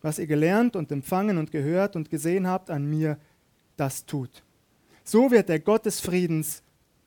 Was 0.01 0.19
ihr 0.19 0.27
gelernt 0.27 0.75
und 0.75 0.91
empfangen 0.91 1.37
und 1.37 1.51
gehört 1.51 1.95
und 1.95 2.09
gesehen 2.09 2.47
habt 2.47 2.69
an 2.69 2.89
mir, 2.89 3.17
das 3.77 4.05
tut. 4.05 4.43
So 5.03 5.31
wird 5.31 5.49
der 5.49 5.59
Gott 5.59 5.85
des 5.85 5.99
Friedens 5.99 6.61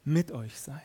mit 0.05 0.33
euch 0.33 0.59
sein. 0.59 0.81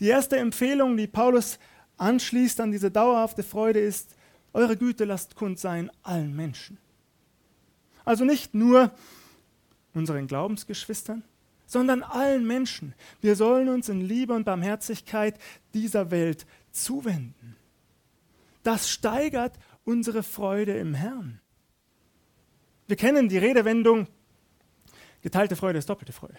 Die 0.00 0.08
erste 0.08 0.36
Empfehlung, 0.36 0.96
die 0.96 1.06
Paulus 1.06 1.58
anschließt 1.96 2.60
an 2.60 2.72
diese 2.72 2.90
dauerhafte 2.90 3.42
Freude, 3.42 3.80
ist, 3.80 4.16
eure 4.52 4.76
Güte 4.76 5.04
lasst 5.04 5.36
kund 5.36 5.58
sein 5.58 5.90
allen 6.02 6.34
Menschen. 6.34 6.78
Also 8.04 8.24
nicht 8.24 8.54
nur 8.54 8.90
unseren 9.94 10.26
Glaubensgeschwistern, 10.26 11.22
sondern 11.66 12.02
allen 12.02 12.46
Menschen. 12.46 12.94
Wir 13.20 13.36
sollen 13.36 13.68
uns 13.68 13.88
in 13.88 14.00
Liebe 14.00 14.34
und 14.34 14.44
Barmherzigkeit 14.44 15.38
dieser 15.74 16.10
Welt 16.10 16.46
zuwenden. 16.70 17.56
Das 18.62 18.90
steigert 18.90 19.58
unsere 19.84 20.22
Freude 20.22 20.76
im 20.76 20.94
Herrn. 20.94 21.40
Wir 22.86 22.96
kennen 22.96 23.28
die 23.28 23.38
Redewendung, 23.38 24.06
geteilte 25.22 25.56
Freude 25.56 25.78
ist 25.78 25.88
doppelte 25.88 26.12
Freude. 26.12 26.36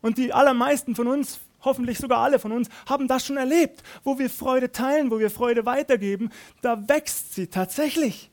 Und 0.00 0.18
die 0.18 0.34
allermeisten 0.34 0.94
von 0.94 1.06
uns, 1.06 1.40
hoffentlich 1.62 1.98
sogar 1.98 2.18
alle 2.18 2.38
von 2.38 2.52
uns, 2.52 2.68
haben 2.86 3.08
das 3.08 3.24
schon 3.24 3.38
erlebt. 3.38 3.82
Wo 4.02 4.18
wir 4.18 4.28
Freude 4.28 4.70
teilen, 4.70 5.10
wo 5.10 5.18
wir 5.18 5.30
Freude 5.30 5.64
weitergeben, 5.64 6.30
da 6.60 6.88
wächst 6.88 7.34
sie 7.34 7.46
tatsächlich. 7.46 8.30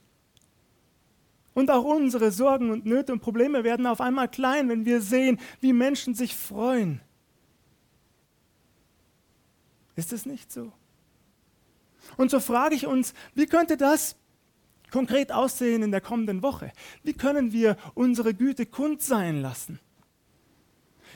Und 1.53 1.69
auch 1.69 1.83
unsere 1.83 2.31
Sorgen 2.31 2.69
und 2.69 2.85
Nöte 2.85 3.11
und 3.11 3.19
Probleme 3.19 3.63
werden 3.63 3.85
auf 3.85 3.99
einmal 3.99 4.29
klein, 4.29 4.69
wenn 4.69 4.85
wir 4.85 5.01
sehen, 5.01 5.39
wie 5.59 5.73
Menschen 5.73 6.15
sich 6.15 6.35
freuen. 6.35 7.01
Ist 9.95 10.13
es 10.13 10.25
nicht 10.25 10.51
so? 10.51 10.71
Und 12.17 12.31
so 12.31 12.39
frage 12.39 12.75
ich 12.75 12.87
uns, 12.87 13.13
wie 13.35 13.45
könnte 13.45 13.77
das 13.77 14.15
konkret 14.91 15.31
aussehen 15.31 15.83
in 15.83 15.91
der 15.91 16.01
kommenden 16.01 16.41
Woche? 16.41 16.71
Wie 17.03 17.13
können 17.13 17.51
wir 17.51 17.77
unsere 17.93 18.33
Güte 18.33 18.65
kund 18.65 19.01
sein 19.01 19.41
lassen? 19.41 19.79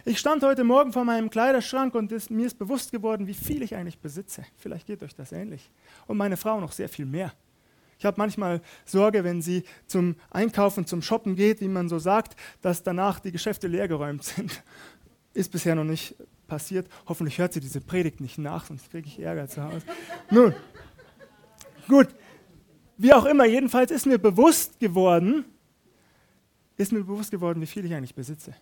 Ich 0.03 0.19
stand 0.19 0.43
heute 0.43 0.63
Morgen 0.63 0.91
vor 0.91 1.05
meinem 1.05 1.29
Kleiderschrank 1.29 1.95
und 1.95 2.11
es, 2.11 2.29
mir 2.29 2.45
ist 2.45 2.59
bewusst 2.59 2.91
geworden, 2.91 3.27
wie 3.27 3.33
viel 3.33 3.61
ich 3.61 3.75
eigentlich 3.75 3.99
besitze. 3.99 4.43
Vielleicht 4.57 4.87
geht 4.87 5.01
euch 5.01 5.15
das 5.15 5.31
ähnlich. 5.31 5.71
Und 6.05 6.17
meine 6.17 6.35
Frau 6.35 6.59
noch 6.59 6.73
sehr 6.73 6.89
viel 6.89 7.05
mehr. 7.05 7.33
Ich 7.97 8.05
habe 8.05 8.17
manchmal 8.17 8.61
Sorge, 8.85 9.23
wenn 9.23 9.41
sie 9.41 9.63
zum 9.87 10.15
Einkaufen, 10.29 10.85
zum 10.85 11.01
Shoppen 11.01 11.35
geht, 11.35 11.61
wie 11.61 11.67
man 11.67 11.89
so 11.89 11.99
sagt, 11.99 12.35
dass 12.61 12.83
danach 12.83 13.19
die 13.19 13.31
Geschäfte 13.31 13.67
leergeräumt 13.67 14.23
sind. 14.23 14.63
Ist 15.33 15.51
bisher 15.51 15.75
noch 15.75 15.83
nicht 15.83 16.15
passiert. 16.47 16.87
Hoffentlich 17.07 17.37
hört 17.37 17.53
sie 17.53 17.59
diese 17.59 17.81
Predigt 17.81 18.21
nicht 18.21 18.37
nach, 18.37 18.65
sonst 18.65 18.91
kriege 18.91 19.07
ich 19.07 19.19
Ärger 19.19 19.47
zu 19.47 19.63
Hause. 19.63 19.85
Nun, 20.29 20.53
gut, 21.87 22.07
wie 22.97 23.13
auch 23.13 23.25
immer, 23.25 23.45
jedenfalls 23.45 23.91
ist 23.91 24.05
mir 24.05 24.17
bewusst 24.17 24.79
geworden, 24.79 25.45
ist 26.77 26.91
mir 26.91 27.03
bewusst 27.03 27.31
geworden, 27.31 27.61
wie 27.61 27.65
viel 27.65 27.85
ich 27.85 27.93
eigentlich 27.93 28.15
besitze. 28.15 28.53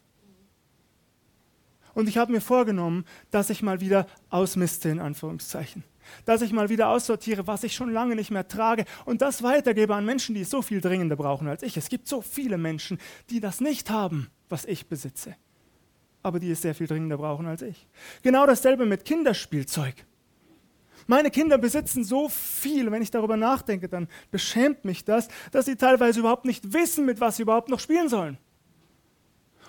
Und 1.94 2.10
ich 2.10 2.18
habe 2.18 2.32
mir 2.32 2.42
vorgenommen, 2.42 3.06
dass 3.30 3.50
ich 3.50 3.62
mal 3.62 3.80
wieder 3.80 4.08
ausmiste, 4.30 4.90
in 4.90 5.00
Anführungszeichen. 5.00 5.84
Dass 6.26 6.42
ich 6.42 6.52
mal 6.52 6.70
wieder 6.70 6.90
aussortiere, 6.90 7.48
was 7.48 7.64
ich 7.64 7.76
schon 7.76 7.92
lange 7.92 8.16
nicht 8.16 8.32
mehr 8.32 8.48
trage 8.48 8.86
und 9.06 9.22
das 9.22 9.44
weitergebe 9.44 9.96
an 9.96 10.06
Menschen, 10.06 10.36
die 10.36 10.42
es 10.42 10.50
so 10.50 10.62
viel 10.62 10.82
dringender 10.82 11.16
brauchen 11.16 11.48
als 11.48 11.64
ich. 11.64 11.78
Es 11.78 11.90
gibt 11.90 12.08
so 12.08 12.22
viele 12.22 12.58
Menschen, 12.58 13.00
die 13.30 13.40
das 13.40 13.62
nicht 13.62 13.90
haben, 13.90 14.30
was 14.50 14.66
ich 14.66 14.88
besitze, 14.88 15.36
aber 16.22 16.40
die 16.40 16.52
es 16.52 16.62
sehr 16.62 16.76
viel 16.76 16.88
dringender 16.88 17.18
brauchen 17.18 17.46
als 17.46 17.62
ich. 17.62 17.88
Genau 18.22 18.46
dasselbe 18.46 18.86
mit 18.86 19.06
Kinderspielzeug. 19.06 20.06
Meine 21.08 21.32
Kinder 21.32 21.58
besitzen 21.58 22.04
so 22.04 22.30
viel, 22.30 22.90
wenn 22.92 23.02
ich 23.02 23.12
darüber 23.12 23.36
nachdenke, 23.36 23.90
dann 23.90 24.08
beschämt 24.32 24.86
mich 24.86 25.04
das, 25.04 25.28
dass 25.52 25.66
sie 25.66 25.76
teilweise 25.76 26.22
überhaupt 26.22 26.46
nicht 26.46 26.74
wissen, 26.74 27.06
mit 27.06 27.20
was 27.20 27.38
sie 27.38 27.44
überhaupt 27.44 27.70
noch 27.70 27.80
spielen 27.80 28.10
sollen. 28.10 28.38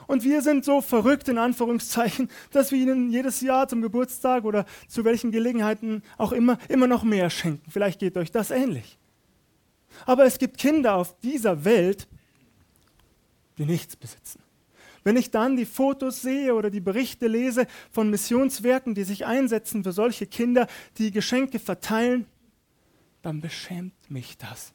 Und 0.07 0.25
wir 0.25 0.43
sind 0.43 0.65
so 0.65 0.81
verrückt 0.81 1.29
in 1.29 1.39
Anführungszeichen, 1.39 2.29
dass 2.51 2.73
wir 2.73 2.79
ihnen 2.79 3.11
jedes 3.11 3.41
Jahr 3.41 3.69
zum 3.69 3.83
Geburtstag 3.83 4.45
oder 4.45 4.65
zu 4.89 5.05
welchen 5.05 5.31
Gelegenheiten 5.31 6.03
auch 6.19 6.33
immer 6.33 6.59
immer 6.69 6.87
noch 6.87 7.05
mehr 7.05 7.31
schenken. 7.31 7.71
Vielleicht 7.71 8.01
geht 8.01 8.17
euch 8.17 8.31
das 8.31 8.51
ähnlich. 8.51 8.99
Aber 10.07 10.25
es 10.25 10.39
gibt 10.39 10.59
Kinder 10.59 10.97
auf 10.97 11.19
dieser 11.21 11.65
Welt, 11.65 12.09
die 13.59 13.65
nichts 13.65 13.97
besitzen. 13.97 14.41
Wenn 15.05 15.17
ich 15.17 15.31
dann 15.31 15.57
die 15.57 15.67
Fotos 15.67 16.23
sehe 16.23 16.55
oder 16.55 16.71
die 16.71 16.81
Berichte 16.81 17.27
lese 17.27 17.67
von 17.91 18.11
Missionswerken, 18.11 18.95
die 18.95 19.05
sich 19.05 19.27
einsetzen 19.27 19.85
für 19.85 19.93
solche 19.93 20.27
Kinder, 20.27 20.67
die 20.97 21.11
Geschenke 21.11 21.59
verteilen, 21.59 22.27
dann 23.23 23.41
beschämt 23.41 24.11
mich 24.11 24.39
das. 24.39 24.73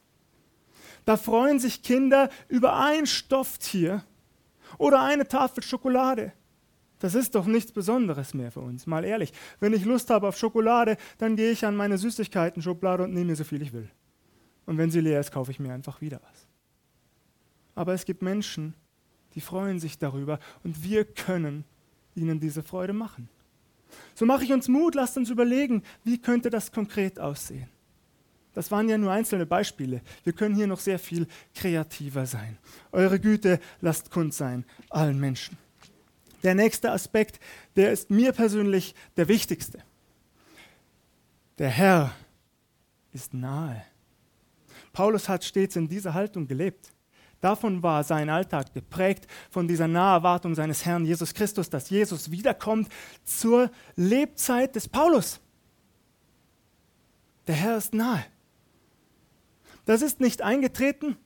Da 1.04 1.16
freuen 1.16 1.58
sich 1.58 1.82
Kinder 1.82 2.30
über 2.48 2.78
ein 2.78 3.06
Stofftier 3.06 4.04
oder 4.78 5.02
eine 5.02 5.26
Tafel 5.26 5.62
Schokolade. 5.62 6.32
Das 7.00 7.14
ist 7.14 7.34
doch 7.34 7.46
nichts 7.46 7.72
Besonderes 7.72 8.34
mehr 8.34 8.52
für 8.52 8.60
uns, 8.60 8.86
mal 8.86 9.04
ehrlich. 9.04 9.32
Wenn 9.58 9.72
ich 9.72 9.84
Lust 9.84 10.10
habe 10.10 10.28
auf 10.28 10.36
Schokolade, 10.36 10.96
dann 11.18 11.34
gehe 11.34 11.50
ich 11.50 11.64
an 11.64 11.74
meine 11.74 11.96
Süßigkeiten-Schublade 11.96 13.04
und 13.04 13.14
nehme 13.14 13.26
mir 13.26 13.36
so 13.36 13.44
viel 13.44 13.62
ich 13.62 13.72
will. 13.72 13.88
Und 14.66 14.76
wenn 14.76 14.90
sie 14.90 15.00
leer 15.00 15.18
ist, 15.18 15.32
kaufe 15.32 15.50
ich 15.50 15.58
mir 15.58 15.72
einfach 15.72 16.00
wieder 16.02 16.20
was. 16.30 16.46
Aber 17.74 17.94
es 17.94 18.04
gibt 18.04 18.20
Menschen, 18.20 18.74
die 19.34 19.40
freuen 19.40 19.80
sich 19.80 19.98
darüber 19.98 20.38
und 20.62 20.84
wir 20.84 21.04
können 21.04 21.64
ihnen 22.14 22.38
diese 22.38 22.62
Freude 22.62 22.92
machen. 22.92 23.28
So 24.14 24.26
mache 24.26 24.44
ich 24.44 24.52
uns 24.52 24.68
Mut, 24.68 24.94
lasst 24.94 25.16
uns 25.16 25.30
überlegen, 25.30 25.82
wie 26.04 26.20
könnte 26.20 26.50
das 26.50 26.70
konkret 26.70 27.18
aussehen. 27.18 27.68
Das 28.54 28.70
waren 28.70 28.88
ja 28.88 28.98
nur 28.98 29.12
einzelne 29.12 29.46
Beispiele. 29.46 30.02
Wir 30.24 30.32
können 30.32 30.54
hier 30.54 30.66
noch 30.66 30.80
sehr 30.80 30.98
viel 30.98 31.26
kreativer 31.54 32.26
sein. 32.26 32.58
Eure 32.90 33.20
Güte 33.20 33.60
lasst 33.80 34.10
kund 34.10 34.34
sein, 34.34 34.64
allen 34.88 35.20
Menschen. 35.20 35.56
Der 36.42 36.54
nächste 36.54 36.90
Aspekt, 36.90 37.38
der 37.76 37.92
ist 37.92 38.10
mir 38.10 38.32
persönlich 38.32 38.94
der 39.16 39.28
wichtigste. 39.28 39.82
Der 41.58 41.68
Herr 41.68 42.12
ist 43.12 43.34
nahe. 43.34 43.84
Paulus 44.92 45.28
hat 45.28 45.44
stets 45.44 45.76
in 45.76 45.88
dieser 45.88 46.14
Haltung 46.14 46.46
gelebt. 46.46 46.92
Davon 47.40 47.82
war 47.82 48.04
sein 48.04 48.28
Alltag 48.28 48.74
geprägt, 48.74 49.26
von 49.50 49.66
dieser 49.66 49.88
Naherwartung 49.88 50.54
seines 50.54 50.84
Herrn 50.84 51.06
Jesus 51.06 51.32
Christus, 51.32 51.70
dass 51.70 51.88
Jesus 51.88 52.30
wiederkommt 52.30 52.88
zur 53.24 53.70
Lebzeit 53.96 54.74
des 54.74 54.88
Paulus. 54.88 55.40
Der 57.46 57.54
Herr 57.54 57.78
ist 57.78 57.94
nahe. 57.94 58.24
Das 59.84 60.02
ist 60.02 60.20
nicht 60.20 60.42
eingetreten. 60.42 61.16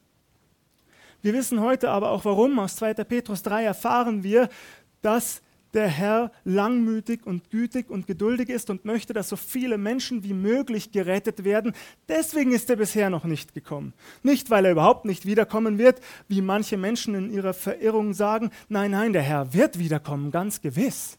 Wir 1.22 1.32
wissen 1.32 1.60
heute 1.60 1.90
aber 1.90 2.10
auch 2.10 2.24
warum. 2.24 2.58
Aus 2.58 2.76
2. 2.76 2.94
Petrus 3.04 3.42
3 3.42 3.64
erfahren 3.64 4.22
wir, 4.22 4.48
dass 5.00 5.40
der 5.74 5.88
Herr 5.88 6.30
langmütig 6.44 7.26
und 7.26 7.50
gütig 7.50 7.90
und 7.90 8.06
geduldig 8.06 8.48
ist 8.48 8.70
und 8.70 8.84
möchte, 8.84 9.12
dass 9.12 9.28
so 9.28 9.36
viele 9.36 9.76
Menschen 9.76 10.22
wie 10.22 10.32
möglich 10.32 10.92
gerettet 10.92 11.44
werden. 11.44 11.74
Deswegen 12.08 12.52
ist 12.52 12.70
er 12.70 12.76
bisher 12.76 13.10
noch 13.10 13.24
nicht 13.24 13.54
gekommen. 13.54 13.92
Nicht, 14.22 14.50
weil 14.50 14.64
er 14.64 14.72
überhaupt 14.72 15.04
nicht 15.04 15.26
wiederkommen 15.26 15.78
wird, 15.78 16.00
wie 16.28 16.40
manche 16.40 16.76
Menschen 16.76 17.14
in 17.14 17.30
ihrer 17.30 17.54
Verirrung 17.54 18.14
sagen. 18.14 18.50
Nein, 18.68 18.92
nein, 18.92 19.12
der 19.12 19.22
Herr 19.22 19.52
wird 19.52 19.78
wiederkommen, 19.78 20.30
ganz 20.30 20.60
gewiss. 20.60 21.18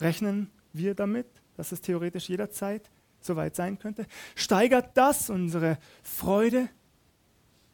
Rechnen 0.00 0.50
wir 0.72 0.94
damit, 0.94 1.26
dass 1.56 1.72
es 1.72 1.80
theoretisch 1.80 2.28
jederzeit 2.28 2.88
soweit 3.20 3.56
sein 3.56 3.78
könnte? 3.78 4.06
Steigert 4.34 4.96
das 4.96 5.30
unsere 5.30 5.78
Freude 6.02 6.68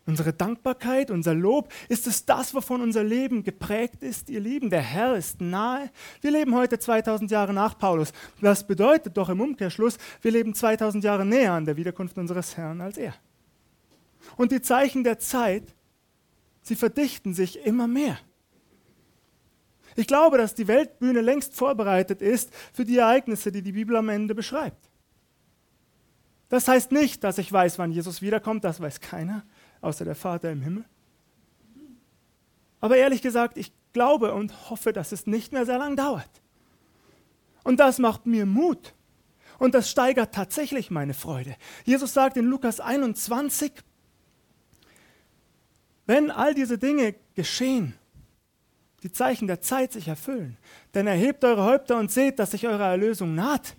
Unsere 0.07 0.35
Dankbarkeit, 0.35 1.11
unser 1.11 1.33
Lob, 1.33 1.73
ist 1.89 2.07
es 2.07 2.27
das, 2.27 2.53
wovon 2.55 2.83
unser 2.83 3.03
Leben 3.03 3.43
geprägt 3.43 4.03
ist, 4.03 4.29
ihr 4.29 4.41
Lieben? 4.41 4.69
Der 4.69 4.83
Herr 4.83 5.17
ist 5.17 5.41
nahe. 5.41 5.91
Wir 6.21 6.31
leben 6.31 6.55
heute 6.55 6.79
2000 6.79 7.31
Jahre 7.31 7.55
nach 7.55 7.79
Paulus. 7.79 8.13
Das 8.43 8.67
bedeutet 8.67 9.17
doch 9.17 9.31
im 9.31 9.41
Umkehrschluss, 9.41 9.97
wir 10.21 10.31
leben 10.31 10.55
2000 10.55 11.03
Jahre 11.05 11.25
näher 11.25 11.53
an 11.53 11.65
der 11.65 11.79
Wiederkunft 11.79 12.19
unseres 12.19 12.59
Herrn 12.59 12.83
als 12.83 12.99
er. 12.99 13.15
Und 14.37 14.53
die 14.53 14.61
Zeichen 14.61 15.05
der 15.05 15.19
Zeit, 15.19 15.75
sie 16.61 16.77
verdichten 16.77 17.33
sich 17.33 17.65
immer 17.65 17.89
mehr. 17.89 18.19
Ich 19.97 20.07
glaube, 20.07 20.37
dass 20.37 20.55
die 20.55 20.69
Weltbühne 20.69 21.23
längst 21.23 21.55
vorbereitet 21.55 22.21
ist 22.21 22.53
für 22.75 22.85
die 22.85 22.99
Ereignisse, 22.99 23.53
die 23.53 23.63
die 23.63 23.73
Bibel 23.73 23.97
am 23.97 24.11
Ende 24.11 24.35
beschreibt. 24.35 24.91
Das 26.49 26.69
heißt 26.69 26.93
nicht, 26.93 27.25
dass 27.25 27.39
ich 27.39 27.51
weiß, 27.51 27.79
wann 27.79 27.91
Jesus 27.91 28.23
wiederkommt, 28.23 28.65
das 28.65 28.81
weiß 28.81 29.01
keiner 29.01 29.45
außer 29.85 30.05
der 30.05 30.15
Vater 30.15 30.51
im 30.51 30.63
Himmel. 30.63 30.85
Aber 32.81 32.97
ehrlich 32.97 33.23
gesagt, 33.23 33.57
ich 33.57 33.73
glaube 33.93 34.35
und 34.35 34.71
hoffe, 34.71 34.93
dass 34.93 35.13
es 35.13 35.27
nicht 35.27 35.53
mehr 35.53 35.67
sehr 35.67 35.79
lang 35.79 35.97
dauert. 35.97 36.43
Und 37.63 37.81
das 37.81 37.99
macht 37.99 38.27
mir 38.27 38.47
Mut. 38.47 38.95
Und 39.59 39.75
das 39.75 39.91
steigert 39.91 40.35
tatsächlich 40.35 40.91
meine 40.91 41.15
Freude. 41.15 41.57
Jesus 41.85 42.13
sagt 42.13 42.37
in 42.37 42.47
Lukas 42.47 42.81
21, 42.81 43.73
wenn 46.07 46.31
all 46.31 46.55
diese 46.55 46.77
Dinge 46.77 47.15
geschehen, 47.35 47.95
die 49.03 49.13
Zeichen 49.13 49.47
der 49.47 49.61
Zeit 49.61 49.93
sich 49.93 50.09
erfüllen, 50.09 50.59
dann 50.93 51.07
erhebt 51.07 51.45
eure 51.45 51.65
Häupter 51.65 51.99
und 51.99 52.11
seht, 52.11 52.39
dass 52.39 52.51
sich 52.51 52.67
eure 52.67 52.85
Erlösung 52.85 53.35
naht. 53.35 53.77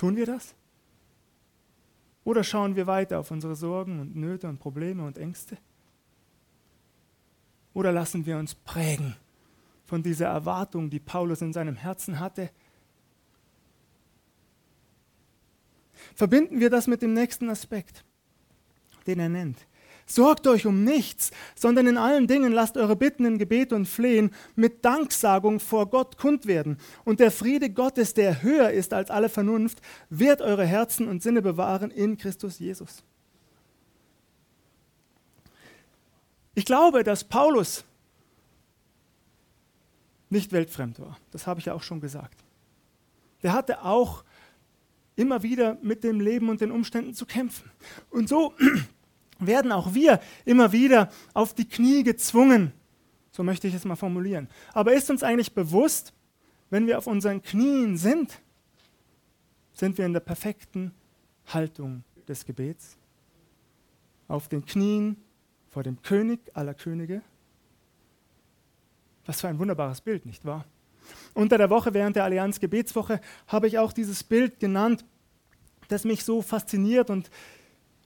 Tun 0.00 0.16
wir 0.16 0.24
das? 0.24 0.54
Oder 2.24 2.42
schauen 2.42 2.74
wir 2.74 2.86
weiter 2.86 3.20
auf 3.20 3.30
unsere 3.30 3.54
Sorgen 3.54 4.00
und 4.00 4.16
Nöte 4.16 4.48
und 4.48 4.58
Probleme 4.58 5.04
und 5.04 5.18
Ängste? 5.18 5.58
Oder 7.74 7.92
lassen 7.92 8.24
wir 8.24 8.38
uns 8.38 8.54
prägen 8.54 9.14
von 9.84 10.02
dieser 10.02 10.28
Erwartung, 10.28 10.88
die 10.88 11.00
Paulus 11.00 11.42
in 11.42 11.52
seinem 11.52 11.76
Herzen 11.76 12.18
hatte? 12.18 12.48
Verbinden 16.14 16.60
wir 16.60 16.70
das 16.70 16.86
mit 16.86 17.02
dem 17.02 17.12
nächsten 17.12 17.50
Aspekt, 17.50 18.02
den 19.06 19.20
er 19.20 19.28
nennt. 19.28 19.66
Sorgt 20.10 20.48
euch 20.48 20.66
um 20.66 20.82
nichts, 20.82 21.30
sondern 21.54 21.86
in 21.86 21.96
allen 21.96 22.26
Dingen 22.26 22.50
lasst 22.50 22.76
eure 22.76 22.96
Bitten 22.96 23.24
in 23.24 23.38
Gebet 23.38 23.72
und 23.72 23.86
Flehen 23.86 24.32
mit 24.56 24.84
Danksagung 24.84 25.60
vor 25.60 25.88
Gott 25.88 26.18
kund 26.18 26.46
werden. 26.46 26.78
Und 27.04 27.20
der 27.20 27.30
Friede 27.30 27.70
Gottes, 27.70 28.12
der 28.12 28.42
höher 28.42 28.70
ist 28.70 28.92
als 28.92 29.08
alle 29.08 29.28
Vernunft, 29.28 29.80
wird 30.08 30.40
eure 30.40 30.66
Herzen 30.66 31.06
und 31.06 31.22
Sinne 31.22 31.42
bewahren 31.42 31.92
in 31.92 32.16
Christus 32.16 32.58
Jesus. 32.58 33.04
Ich 36.56 36.64
glaube, 36.64 37.04
dass 37.04 37.22
Paulus 37.22 37.84
nicht 40.28 40.50
weltfremd 40.50 40.98
war. 40.98 41.18
Das 41.30 41.46
habe 41.46 41.60
ich 41.60 41.66
ja 41.66 41.74
auch 41.74 41.84
schon 41.84 42.00
gesagt. 42.00 42.42
Der 43.44 43.52
hatte 43.52 43.84
auch 43.84 44.24
immer 45.14 45.44
wieder 45.44 45.78
mit 45.82 46.02
dem 46.02 46.18
Leben 46.20 46.48
und 46.48 46.60
den 46.60 46.72
Umständen 46.72 47.14
zu 47.14 47.26
kämpfen. 47.26 47.70
Und 48.10 48.28
so 48.28 48.54
werden 49.46 49.72
auch 49.72 49.94
wir 49.94 50.20
immer 50.44 50.72
wieder 50.72 51.10
auf 51.34 51.54
die 51.54 51.68
Knie 51.68 52.02
gezwungen. 52.02 52.72
So 53.32 53.42
möchte 53.42 53.68
ich 53.68 53.74
es 53.74 53.84
mal 53.84 53.96
formulieren. 53.96 54.48
Aber 54.72 54.92
ist 54.92 55.10
uns 55.10 55.22
eigentlich 55.22 55.54
bewusst, 55.54 56.12
wenn 56.70 56.86
wir 56.86 56.98
auf 56.98 57.06
unseren 57.06 57.42
Knien 57.42 57.96
sind, 57.96 58.40
sind 59.72 59.98
wir 59.98 60.06
in 60.06 60.12
der 60.12 60.20
perfekten 60.20 60.92
Haltung 61.46 62.04
des 62.28 62.44
Gebets? 62.44 62.96
Auf 64.28 64.48
den 64.48 64.64
Knien 64.64 65.16
vor 65.70 65.82
dem 65.82 66.00
König 66.02 66.40
aller 66.54 66.74
Könige? 66.74 67.22
Was 69.26 69.40
für 69.40 69.48
ein 69.48 69.58
wunderbares 69.58 70.00
Bild, 70.00 70.26
nicht 70.26 70.44
wahr? 70.44 70.64
Unter 71.34 71.58
der 71.58 71.70
Woche 71.70 71.94
während 71.94 72.16
der 72.16 72.24
Allianz 72.24 72.60
Gebetswoche 72.60 73.20
habe 73.46 73.66
ich 73.66 73.78
auch 73.78 73.92
dieses 73.92 74.22
Bild 74.22 74.60
genannt, 74.60 75.04
das 75.88 76.04
mich 76.04 76.24
so 76.24 76.42
fasziniert 76.42 77.10
und 77.10 77.30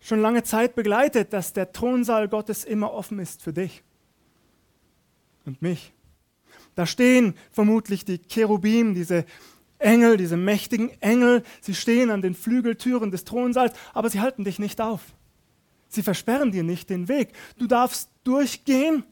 schon 0.05 0.21
lange 0.21 0.43
Zeit 0.43 0.75
begleitet, 0.75 1.33
dass 1.33 1.55
der 1.55 1.73
Thronsaal 1.73 2.29
Gottes 2.29 2.65
immer 2.65 2.93
offen 2.93 3.19
ist 3.19 3.41
für 3.41 3.55
dich 3.55 3.83
und 5.47 5.63
mich. 5.63 5.95
Da 6.75 6.87
stehen 6.87 7.35
vermutlich 7.51 8.05
die 8.05 8.19
Cherubim, 8.19 8.95
diese 8.95 9.25
Engel, 9.79 10.19
diese 10.19 10.37
mächtigen 10.37 10.91
Engel, 11.01 11.43
sie 11.63 11.75
stehen 11.75 12.11
an 12.11 12.21
den 12.21 12.35
Flügeltüren 12.35 13.11
des 13.11 13.25
Thronsaals, 13.25 13.73
aber 13.95 14.11
sie 14.11 14.21
halten 14.21 14.45
dich 14.45 14.59
nicht 14.59 14.81
auf. 14.81 15.01
Sie 15.89 16.03
versperren 16.03 16.53
dir 16.53 16.65
nicht 16.65 16.91
den 16.91 17.09
Weg. 17.09 17.31
Du 17.57 17.67
darfst 17.67 18.11
durchgehen 18.25 19.05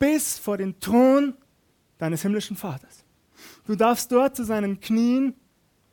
bis 0.00 0.36
vor 0.36 0.56
den 0.56 0.80
Thron 0.80 1.34
deines 1.98 2.22
himmlischen 2.22 2.56
Vaters. 2.56 3.04
Du 3.66 3.76
darfst 3.76 4.10
dort 4.10 4.34
zu 4.34 4.44
seinen 4.44 4.80
Knien 4.80 5.34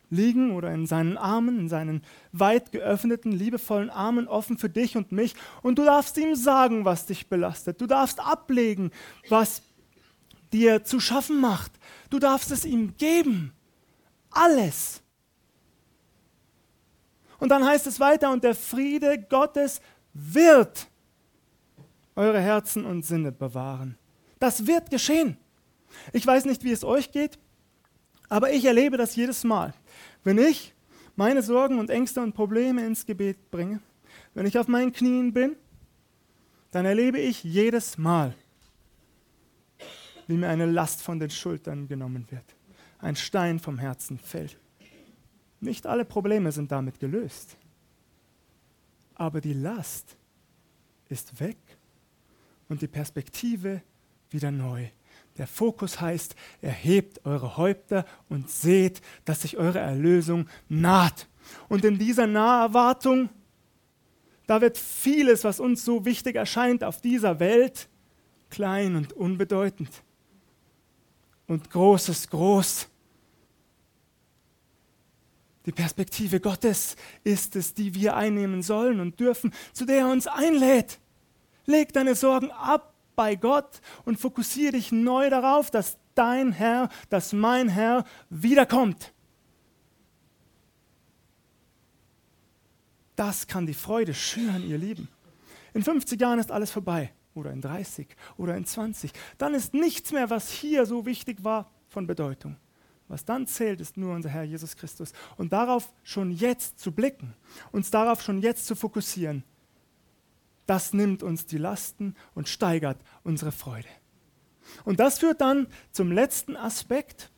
liegen 0.09 0.51
oder 0.51 0.73
in 0.73 0.85
seinen 0.85 1.17
Armen, 1.17 1.59
in 1.59 1.69
seinen 1.69 2.03
weit 2.31 2.71
geöffneten, 2.71 3.31
liebevollen 3.31 3.89
Armen 3.89 4.27
offen 4.27 4.57
für 4.57 4.69
dich 4.69 4.97
und 4.97 5.11
mich. 5.11 5.35
Und 5.61 5.77
du 5.79 5.85
darfst 5.85 6.17
ihm 6.17 6.35
sagen, 6.35 6.85
was 6.85 7.05
dich 7.05 7.27
belastet. 7.27 7.81
Du 7.81 7.87
darfst 7.87 8.19
ablegen, 8.19 8.91
was 9.29 9.61
dir 10.53 10.83
zu 10.83 10.99
schaffen 10.99 11.41
macht. 11.41 11.73
Du 12.09 12.19
darfst 12.19 12.51
es 12.51 12.65
ihm 12.65 12.95
geben. 12.97 13.53
Alles. 14.31 15.01
Und 17.39 17.49
dann 17.49 17.65
heißt 17.65 17.87
es 17.87 17.99
weiter, 17.99 18.31
und 18.31 18.43
der 18.43 18.55
Friede 18.55 19.19
Gottes 19.19 19.81
wird 20.13 20.87
eure 22.15 22.39
Herzen 22.39 22.85
und 22.85 23.05
Sinne 23.05 23.31
bewahren. 23.31 23.97
Das 24.39 24.65
wird 24.65 24.89
geschehen. 24.89 25.37
Ich 26.13 26.25
weiß 26.25 26.45
nicht, 26.45 26.63
wie 26.63 26.71
es 26.71 26.83
euch 26.83 27.11
geht, 27.11 27.37
aber 28.29 28.51
ich 28.51 28.65
erlebe 28.65 28.97
das 28.97 29.15
jedes 29.15 29.43
Mal. 29.43 29.73
Wenn 30.25 30.39
ich 30.39 30.73
meine 31.15 31.43
Sorgen 31.43 31.79
und 31.79 31.89
Ängste 31.89 32.19
und 32.19 32.33
Probleme 32.33 32.85
ins 32.85 33.05
Gebet 33.05 33.51
bringe, 33.51 33.79
wenn 34.33 34.47
ich 34.47 34.57
auf 34.57 34.67
meinen 34.67 34.91
Knien 34.91 35.31
bin, 35.31 35.55
dann 36.71 36.85
erlebe 36.85 37.19
ich 37.19 37.43
jedes 37.43 37.97
Mal, 37.97 38.35
wie 40.27 40.35
mir 40.35 40.49
eine 40.49 40.65
Last 40.65 41.03
von 41.03 41.19
den 41.19 41.29
Schultern 41.29 41.87
genommen 41.87 42.25
wird. 42.31 42.43
Ein 42.97 43.15
Stein 43.15 43.59
vom 43.59 43.77
Herzen 43.77 44.17
fällt. 44.17 44.57
Nicht 45.61 45.85
alle 45.85 46.05
Probleme 46.05 46.51
sind 46.51 46.71
damit 46.71 46.99
gelöst. 46.99 47.55
Aber 49.13 49.41
die 49.41 49.53
Last 49.53 50.17
ist 51.07 51.39
weg 51.39 51.57
und 52.67 52.81
die 52.81 52.87
Perspektive 52.87 53.83
wieder 54.31 54.49
neu. 54.49 54.89
Der 55.37 55.47
Fokus 55.47 55.99
heißt, 55.99 56.35
erhebt 56.61 57.25
eure 57.25 57.57
Häupter 57.57 58.05
und 58.29 58.49
seht, 58.49 59.01
dass 59.25 59.41
sich 59.41 59.57
eure 59.57 59.79
Erlösung 59.79 60.47
naht. 60.69 61.27
Und 61.67 61.83
in 61.83 61.97
dieser 61.99 62.25
Naherwartung, 62.25 63.29
da 64.47 64.61
wird 64.61 64.77
vieles, 64.77 65.43
was 65.43 65.59
uns 65.59 65.83
so 65.83 66.05
wichtig 66.05 66.35
erscheint 66.35 66.83
auf 66.83 67.01
dieser 67.01 67.39
Welt, 67.39 67.89
klein 68.49 68.95
und 68.95 69.13
unbedeutend. 69.13 69.89
und 71.47 71.69
Großes 71.69 72.29
groß. 72.29 72.87
Die 75.67 75.71
Perspektive 75.71 76.39
Gottes 76.39 76.95
ist 77.23 77.55
es, 77.55 77.73
die 77.73 77.93
wir 77.93 78.15
einnehmen 78.15 78.63
sollen 78.63 78.99
und 78.99 79.19
dürfen, 79.19 79.53
zu 79.73 79.85
der 79.85 79.97
er 79.97 80.07
uns 80.07 80.25
einlädt. 80.25 80.99
Leg 81.65 81.93
deine 81.93 82.15
Sorgen 82.15 82.51
ab 82.51 82.94
bei 83.15 83.35
Gott 83.35 83.81
und 84.05 84.19
fokussiere 84.19 84.73
dich 84.73 84.91
neu 84.91 85.29
darauf, 85.29 85.71
dass 85.71 85.97
dein 86.15 86.51
Herr, 86.51 86.89
dass 87.09 87.33
mein 87.33 87.69
Herr 87.69 88.05
wiederkommt. 88.29 89.13
Das 93.15 93.47
kann 93.47 93.65
die 93.65 93.73
Freude 93.73 94.13
schüren, 94.13 94.67
ihr 94.67 94.77
Lieben. 94.77 95.07
In 95.73 95.83
50 95.83 96.19
Jahren 96.19 96.39
ist 96.39 96.51
alles 96.51 96.71
vorbei 96.71 97.13
oder 97.33 97.51
in 97.51 97.61
30 97.61 98.07
oder 98.37 98.55
in 98.55 98.65
20. 98.65 99.11
Dann 99.37 99.53
ist 99.53 99.73
nichts 99.73 100.11
mehr, 100.11 100.29
was 100.29 100.49
hier 100.49 100.85
so 100.85 101.05
wichtig 101.05 101.43
war, 101.43 101.71
von 101.87 102.07
Bedeutung. 102.07 102.57
Was 103.07 103.23
dann 103.23 103.45
zählt, 103.45 103.81
ist 103.81 103.97
nur 103.97 104.15
unser 104.15 104.29
Herr 104.29 104.43
Jesus 104.43 104.75
Christus. 104.75 105.13
Und 105.37 105.53
darauf 105.53 105.93
schon 106.03 106.31
jetzt 106.31 106.79
zu 106.79 106.91
blicken, 106.91 107.35
uns 107.71 107.91
darauf 107.91 108.21
schon 108.21 108.41
jetzt 108.41 108.65
zu 108.65 108.75
fokussieren, 108.75 109.43
das 110.65 110.93
nimmt 110.93 111.23
uns 111.23 111.45
die 111.45 111.57
Lasten 111.57 112.15
und 112.33 112.47
steigert 112.47 112.97
unsere 113.23 113.51
Freude. 113.51 113.87
Und 114.83 114.99
das 114.99 115.19
führt 115.19 115.41
dann 115.41 115.67
zum 115.91 116.11
letzten 116.11 116.55
Aspekt, 116.55 117.31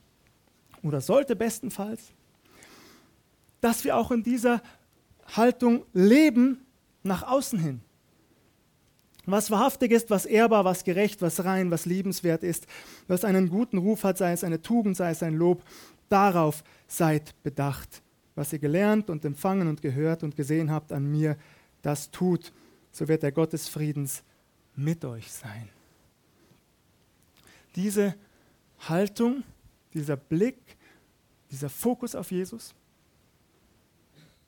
oder 0.84 1.02
sollte 1.02 1.36
bestenfalls, 1.36 2.12
dass 3.62 3.84
wir 3.84 3.98
auch 3.98 4.12
in 4.12 4.24
dieser 4.24 4.62
Haltung 5.36 5.86
leben 5.94 6.66
nach 7.04 7.24
außen 7.24 7.60
hin. 7.60 7.82
Was 9.26 9.52
wahrhaftig 9.52 9.92
ist, 9.92 10.10
was 10.10 10.26
ehrbar, 10.26 10.64
was 10.64 10.86
gerecht, 10.86 11.22
was 11.22 11.44
rein, 11.44 11.70
was 11.70 11.86
liebenswert 11.86 12.44
ist, 12.44 12.66
was 13.08 13.26
einen 13.26 13.50
guten 13.50 13.78
Ruf 13.78 14.06
hat, 14.06 14.18
sei 14.18 14.32
es 14.32 14.46
eine 14.46 14.62
Tugend, 14.62 14.96
sei 14.96 15.10
es 15.10 15.22
ein 15.22 15.36
Lob, 15.36 15.64
darauf 16.08 16.64
seid 16.88 17.36
bedacht. 17.44 18.02
Was 18.36 18.54
ihr 18.54 18.60
gelernt 18.60 19.10
und 19.10 19.26
empfangen 19.26 19.68
und 19.68 19.82
gehört 19.82 20.24
und 20.24 20.38
gesehen 20.38 20.72
habt 20.72 20.94
an 20.94 21.12
mir, 21.12 21.36
das 21.82 22.12
tut, 22.12 22.54
so 22.98 23.08
wird 23.08 23.22
der 23.22 23.32
Gott 23.32 23.54
des 23.54 23.68
Friedens 23.68 24.24
mit 24.76 25.06
euch 25.06 25.32
sein. 25.32 25.70
Diese 27.76 28.16
Haltung, 28.80 29.44
dieser 29.94 30.18
Blick, 30.18 30.58
dieser 31.52 31.70
Fokus 31.70 32.16
auf 32.16 32.32
Jesus, 32.32 32.74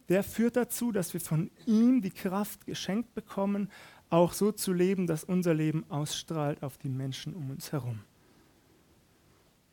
der 0.07 0.23
führt 0.23 0.55
dazu, 0.55 0.91
dass 0.91 1.13
wir 1.13 1.21
von 1.21 1.51
ihm 1.67 2.01
die 2.01 2.09
Kraft 2.09 2.65
geschenkt 2.65 3.13
bekommen, 3.13 3.69
auch 4.09 4.33
so 4.33 4.51
zu 4.51 4.73
leben, 4.73 5.05
dass 5.05 5.23
unser 5.23 5.53
Leben 5.53 5.85
ausstrahlt 5.89 6.63
auf 6.63 6.79
die 6.79 6.89
Menschen 6.89 7.35
um 7.35 7.51
uns 7.51 7.71
herum. 7.71 7.99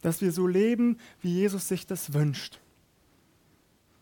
Dass 0.03 0.21
wir 0.21 0.33
so 0.33 0.47
leben, 0.47 0.99
wie 1.23 1.33
Jesus 1.33 1.69
sich 1.69 1.87
das 1.87 2.13
wünscht. 2.13 2.61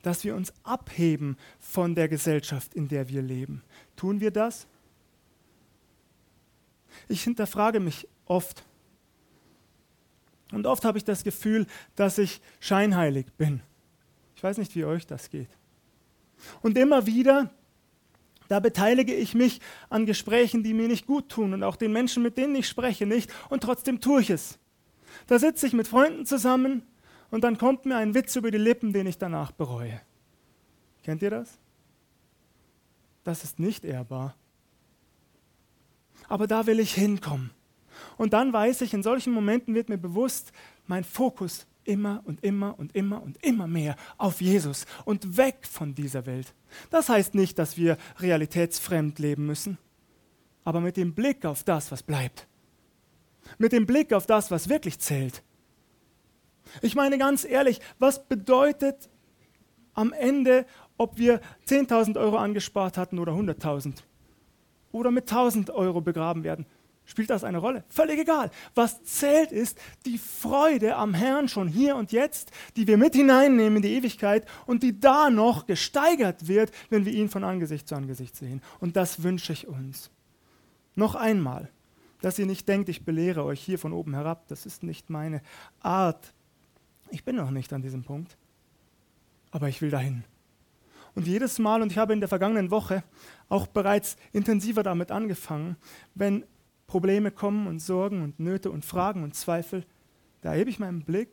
Dass 0.05 0.23
wir 0.23 0.37
uns 0.37 0.53
abheben 0.63 1.37
von 1.59 1.95
der 1.97 2.09
Gesellschaft, 2.09 2.75
in 2.75 2.87
der 2.87 3.09
wir 3.09 3.23
leben. 3.23 3.65
Tun 3.97 4.21
wir 4.21 4.31
das? 4.31 4.69
Ich 7.09 7.25
hinterfrage 7.25 7.81
mich 7.81 8.07
oft. 8.27 8.65
Und 10.53 10.67
oft 10.67 10.85
habe 10.85 10.99
ich 10.99 11.05
das 11.05 11.25
Gefühl, 11.25 11.67
dass 11.97 12.19
ich 12.19 12.41
scheinheilig 12.61 13.27
bin. 13.37 13.63
Ich 14.37 14.45
weiß 14.45 14.59
nicht, 14.59 14.77
wie 14.77 14.85
euch 14.85 15.07
das 15.07 15.31
geht. 15.31 15.49
Und 16.63 16.79
immer 16.79 17.07
wieder 17.07 17.51
da 18.49 18.61
beteilige 18.61 19.15
ich 19.15 19.35
mich 19.35 19.61
an 19.89 20.07
Gesprächen, 20.07 20.63
die 20.63 20.75
mir 20.75 20.89
nicht 20.89 21.07
gut 21.07 21.29
tun 21.29 21.55
und 21.55 21.63
auch 21.63 21.77
den 21.77 21.93
Menschen, 21.93 22.23
mit 22.23 22.37
denen 22.37 22.55
ich 22.55 22.69
spreche, 22.69 23.07
nicht. 23.07 23.33
Und 23.49 23.63
trotzdem 23.63 24.01
tue 24.01 24.21
ich 24.21 24.31
es. 24.31 24.59
Da 25.27 25.39
sitze 25.39 25.67
ich 25.67 25.73
mit 25.73 25.89
Freunden 25.89 26.27
zusammen 26.27 26.83
und 27.35 27.43
dann 27.43 27.59
kommt 27.59 27.85
mir 27.85 27.97
ein 27.97 28.15
Witz 28.15 28.37
über 28.37 28.53
die 28.53 28.59
Lippen, 28.59 28.93
den 28.93 29.09
ich 29.09 29.19
danach 29.19 29.51
bereue. 29.51 30.01
Kennt 31.03 31.21
ihr 31.21 31.31
das? 31.31 31.59
Das 33.25 33.43
ist 33.43 33.59
nicht 33.59 33.85
ehrbar. 33.85 34.37
Aber 36.29 36.47
da 36.47 36.69
will 36.69 36.79
ich 36.79 36.95
hinkommen. 36.95 37.51
Und 38.17 38.35
dann 38.35 38.53
weiß 38.53 38.83
ich, 38.83 38.95
in 38.95 39.03
solchen 39.03 39.33
Momenten 39.33 39.75
wird 39.75 39.89
mir 39.89 39.99
bewusst, 39.99 40.53
mein 40.87 41.03
Fokus 41.03 41.67
immer 41.83 42.23
und 42.25 42.45
immer 42.45 42.79
und 42.79 42.95
immer 42.95 43.21
und 43.21 43.45
immer 43.45 43.67
mehr 43.67 43.97
auf 44.17 44.41
Jesus 44.41 44.87
und 45.05 45.37
weg 45.37 45.67
von 45.69 45.93
dieser 45.93 46.27
Welt. 46.27 46.55
Das 46.91 47.09
heißt 47.09 47.35
nicht, 47.35 47.59
dass 47.59 47.77
wir 47.77 47.99
realitätsfremd 48.19 49.19
leben 49.19 49.45
müssen, 49.45 49.77
aber 50.63 50.81
mit 50.81 50.97
dem 50.97 51.15
Blick 51.17 51.45
auf 51.45 51.65
das, 51.65 51.91
was 51.91 52.05
bleibt. 52.05 52.47
Mit 53.59 53.73
dem 53.73 53.87
Blick 53.87 54.13
auf 54.13 54.27
das, 54.27 54.53
was 54.53 54.69
wirklich 54.69 55.01
zählt. 55.01 55.43
Ich 56.83 56.95
meine 56.95 57.19
ganz 57.19 57.45
ehrlich, 57.45 57.81
was 57.99 58.27
bedeutet 58.27 59.09
am 59.95 60.13
Ende, 60.13 60.67
ob 60.97 61.19
wir 61.19 61.41
10.000 61.69 62.19
Euro 62.19 62.37
angespart 62.37 62.99
hatten 62.99 63.19
oder 63.19 63.33
100.000? 63.33 64.03
Oder 64.93 65.11
mit 65.11 65.31
1.000 65.31 65.73
Euro 65.73 66.01
begraben 66.01 66.45
werden? 66.45 66.67
Spielt 67.07 67.29
das 67.29 67.45
eine 67.45 67.59
Rolle? 67.59 67.85
Völlig 67.89 68.19
egal. 68.19 68.51
Was 68.75 69.03
zählt 69.05 69.53
ist 69.53 69.79
die 70.07 70.17
Freude 70.17 70.97
am 70.97 71.13
Herrn 71.13 71.49
schon 71.49 71.69
hier 71.69 71.97
und 71.97 72.13
jetzt, 72.13 72.51
die 72.77 72.87
wir 72.87 72.97
mit 72.97 73.15
hineinnehmen 73.15 73.77
in 73.77 73.83
die 73.83 73.95
Ewigkeit 73.95 74.47
und 74.67 74.83
die 74.83 74.99
da 74.99 75.29
noch 75.29 75.67
gesteigert 75.67 76.49
wird, 76.49 76.71
wenn 76.89 77.05
wir 77.05 77.13
ihn 77.13 77.29
von 77.29 77.45
Angesicht 77.45 77.89
zu 77.89 77.95
Angesicht 77.95 78.37
sehen. 78.37 78.63
Und 78.81 78.97
das 78.97 79.23
wünsche 79.23 79.53
ich 79.53 79.69
uns. 79.69 80.11
Noch 80.95 81.15
einmal, 81.15 81.71
dass 82.23 82.39
ihr 82.39 82.47
nicht 82.47 82.67
denkt, 82.69 82.89
ich 82.89 83.05
belehre 83.05 83.45
euch 83.45 83.61
hier 83.61 83.79
von 83.79 83.93
oben 83.93 84.15
herab. 84.15 84.49
Das 84.49 84.65
ist 84.65 84.83
nicht 84.83 85.11
meine 85.11 85.43
Art. 85.81 86.34
Ich 87.11 87.25
bin 87.25 87.37
noch 87.37 87.51
nicht 87.51 87.73
an 87.73 87.83
diesem 87.83 88.03
Punkt. 88.03 88.37
Aber 89.51 89.69
ich 89.69 89.81
will 89.81 89.91
dahin. 89.91 90.25
Und 91.15 91.27
jedes 91.27 91.59
Mal, 91.59 91.81
und 91.81 91.93
ich 91.93 91.99
habe 91.99 92.13
in 92.13 92.21
der 92.21 92.29
vergangenen 92.29 92.71
Woche 92.71 93.05
auch 93.49 93.67
bereits 93.67 94.17
intensiver 94.33 94.83
damit 94.83 95.11
angefangen, 95.13 95.77
wenn 96.15 96.45
Probleme 96.87 97.31
kommen 97.31 97.67
und 97.67 97.81
Sorgen 97.81 98.23
und 98.23 98.41
Nöte 98.41 98.71
und 98.71 98.85
Fragen 98.85 99.23
und 99.23 99.35
Zweifel, 99.35 99.85
da 100.43 100.53
hebe 100.53 100.71
ich 100.71 100.79
meinen 100.79 101.05
Blick 101.05 101.31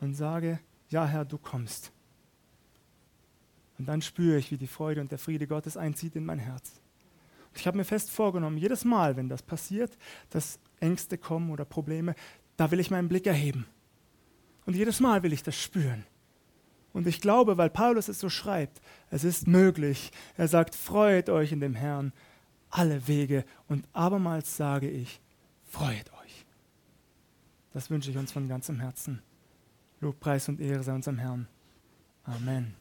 und 0.00 0.14
sage, 0.14 0.60
ja 0.90 1.06
Herr, 1.06 1.24
du 1.24 1.38
kommst. 1.38 1.92
Und 3.78 3.86
dann 3.86 4.00
spüre 4.00 4.38
ich, 4.38 4.50
wie 4.52 4.56
die 4.56 4.68
Freude 4.68 5.00
und 5.00 5.10
der 5.10 5.18
Friede 5.18 5.46
Gottes 5.46 5.76
einzieht 5.76 6.14
in 6.14 6.24
mein 6.24 6.38
Herz. 6.38 6.80
Und 7.50 7.58
ich 7.58 7.66
habe 7.66 7.76
mir 7.76 7.84
fest 7.84 8.10
vorgenommen, 8.10 8.58
jedes 8.58 8.84
Mal, 8.84 9.16
wenn 9.16 9.28
das 9.28 9.42
passiert, 9.42 9.98
dass 10.30 10.58
Ängste 10.78 11.18
kommen 11.18 11.50
oder 11.50 11.64
Probleme, 11.64 12.14
da 12.56 12.70
will 12.70 12.80
ich 12.80 12.90
meinen 12.90 13.08
Blick 13.08 13.26
erheben. 13.26 13.66
Und 14.66 14.76
jedes 14.76 15.00
Mal 15.00 15.22
will 15.22 15.32
ich 15.32 15.42
das 15.42 15.56
spüren. 15.56 16.04
Und 16.92 17.06
ich 17.06 17.20
glaube, 17.20 17.56
weil 17.56 17.70
Paulus 17.70 18.08
es 18.08 18.20
so 18.20 18.28
schreibt, 18.28 18.80
es 19.10 19.24
ist 19.24 19.46
möglich. 19.46 20.12
Er 20.36 20.48
sagt, 20.48 20.74
freut 20.74 21.30
euch 21.30 21.52
in 21.52 21.60
dem 21.60 21.74
Herrn 21.74 22.12
alle 22.70 23.06
Wege. 23.08 23.44
Und 23.68 23.86
abermals 23.92 24.56
sage 24.56 24.88
ich, 24.88 25.20
freut 25.64 26.12
euch. 26.22 26.46
Das 27.72 27.90
wünsche 27.90 28.10
ich 28.10 28.18
uns 28.18 28.32
von 28.32 28.48
ganzem 28.48 28.80
Herzen. 28.80 29.22
Lobpreis 30.00 30.48
und 30.48 30.60
Ehre 30.60 30.82
sei 30.82 30.92
unserem 30.92 31.18
Herrn. 31.18 31.48
Amen. 32.24 32.74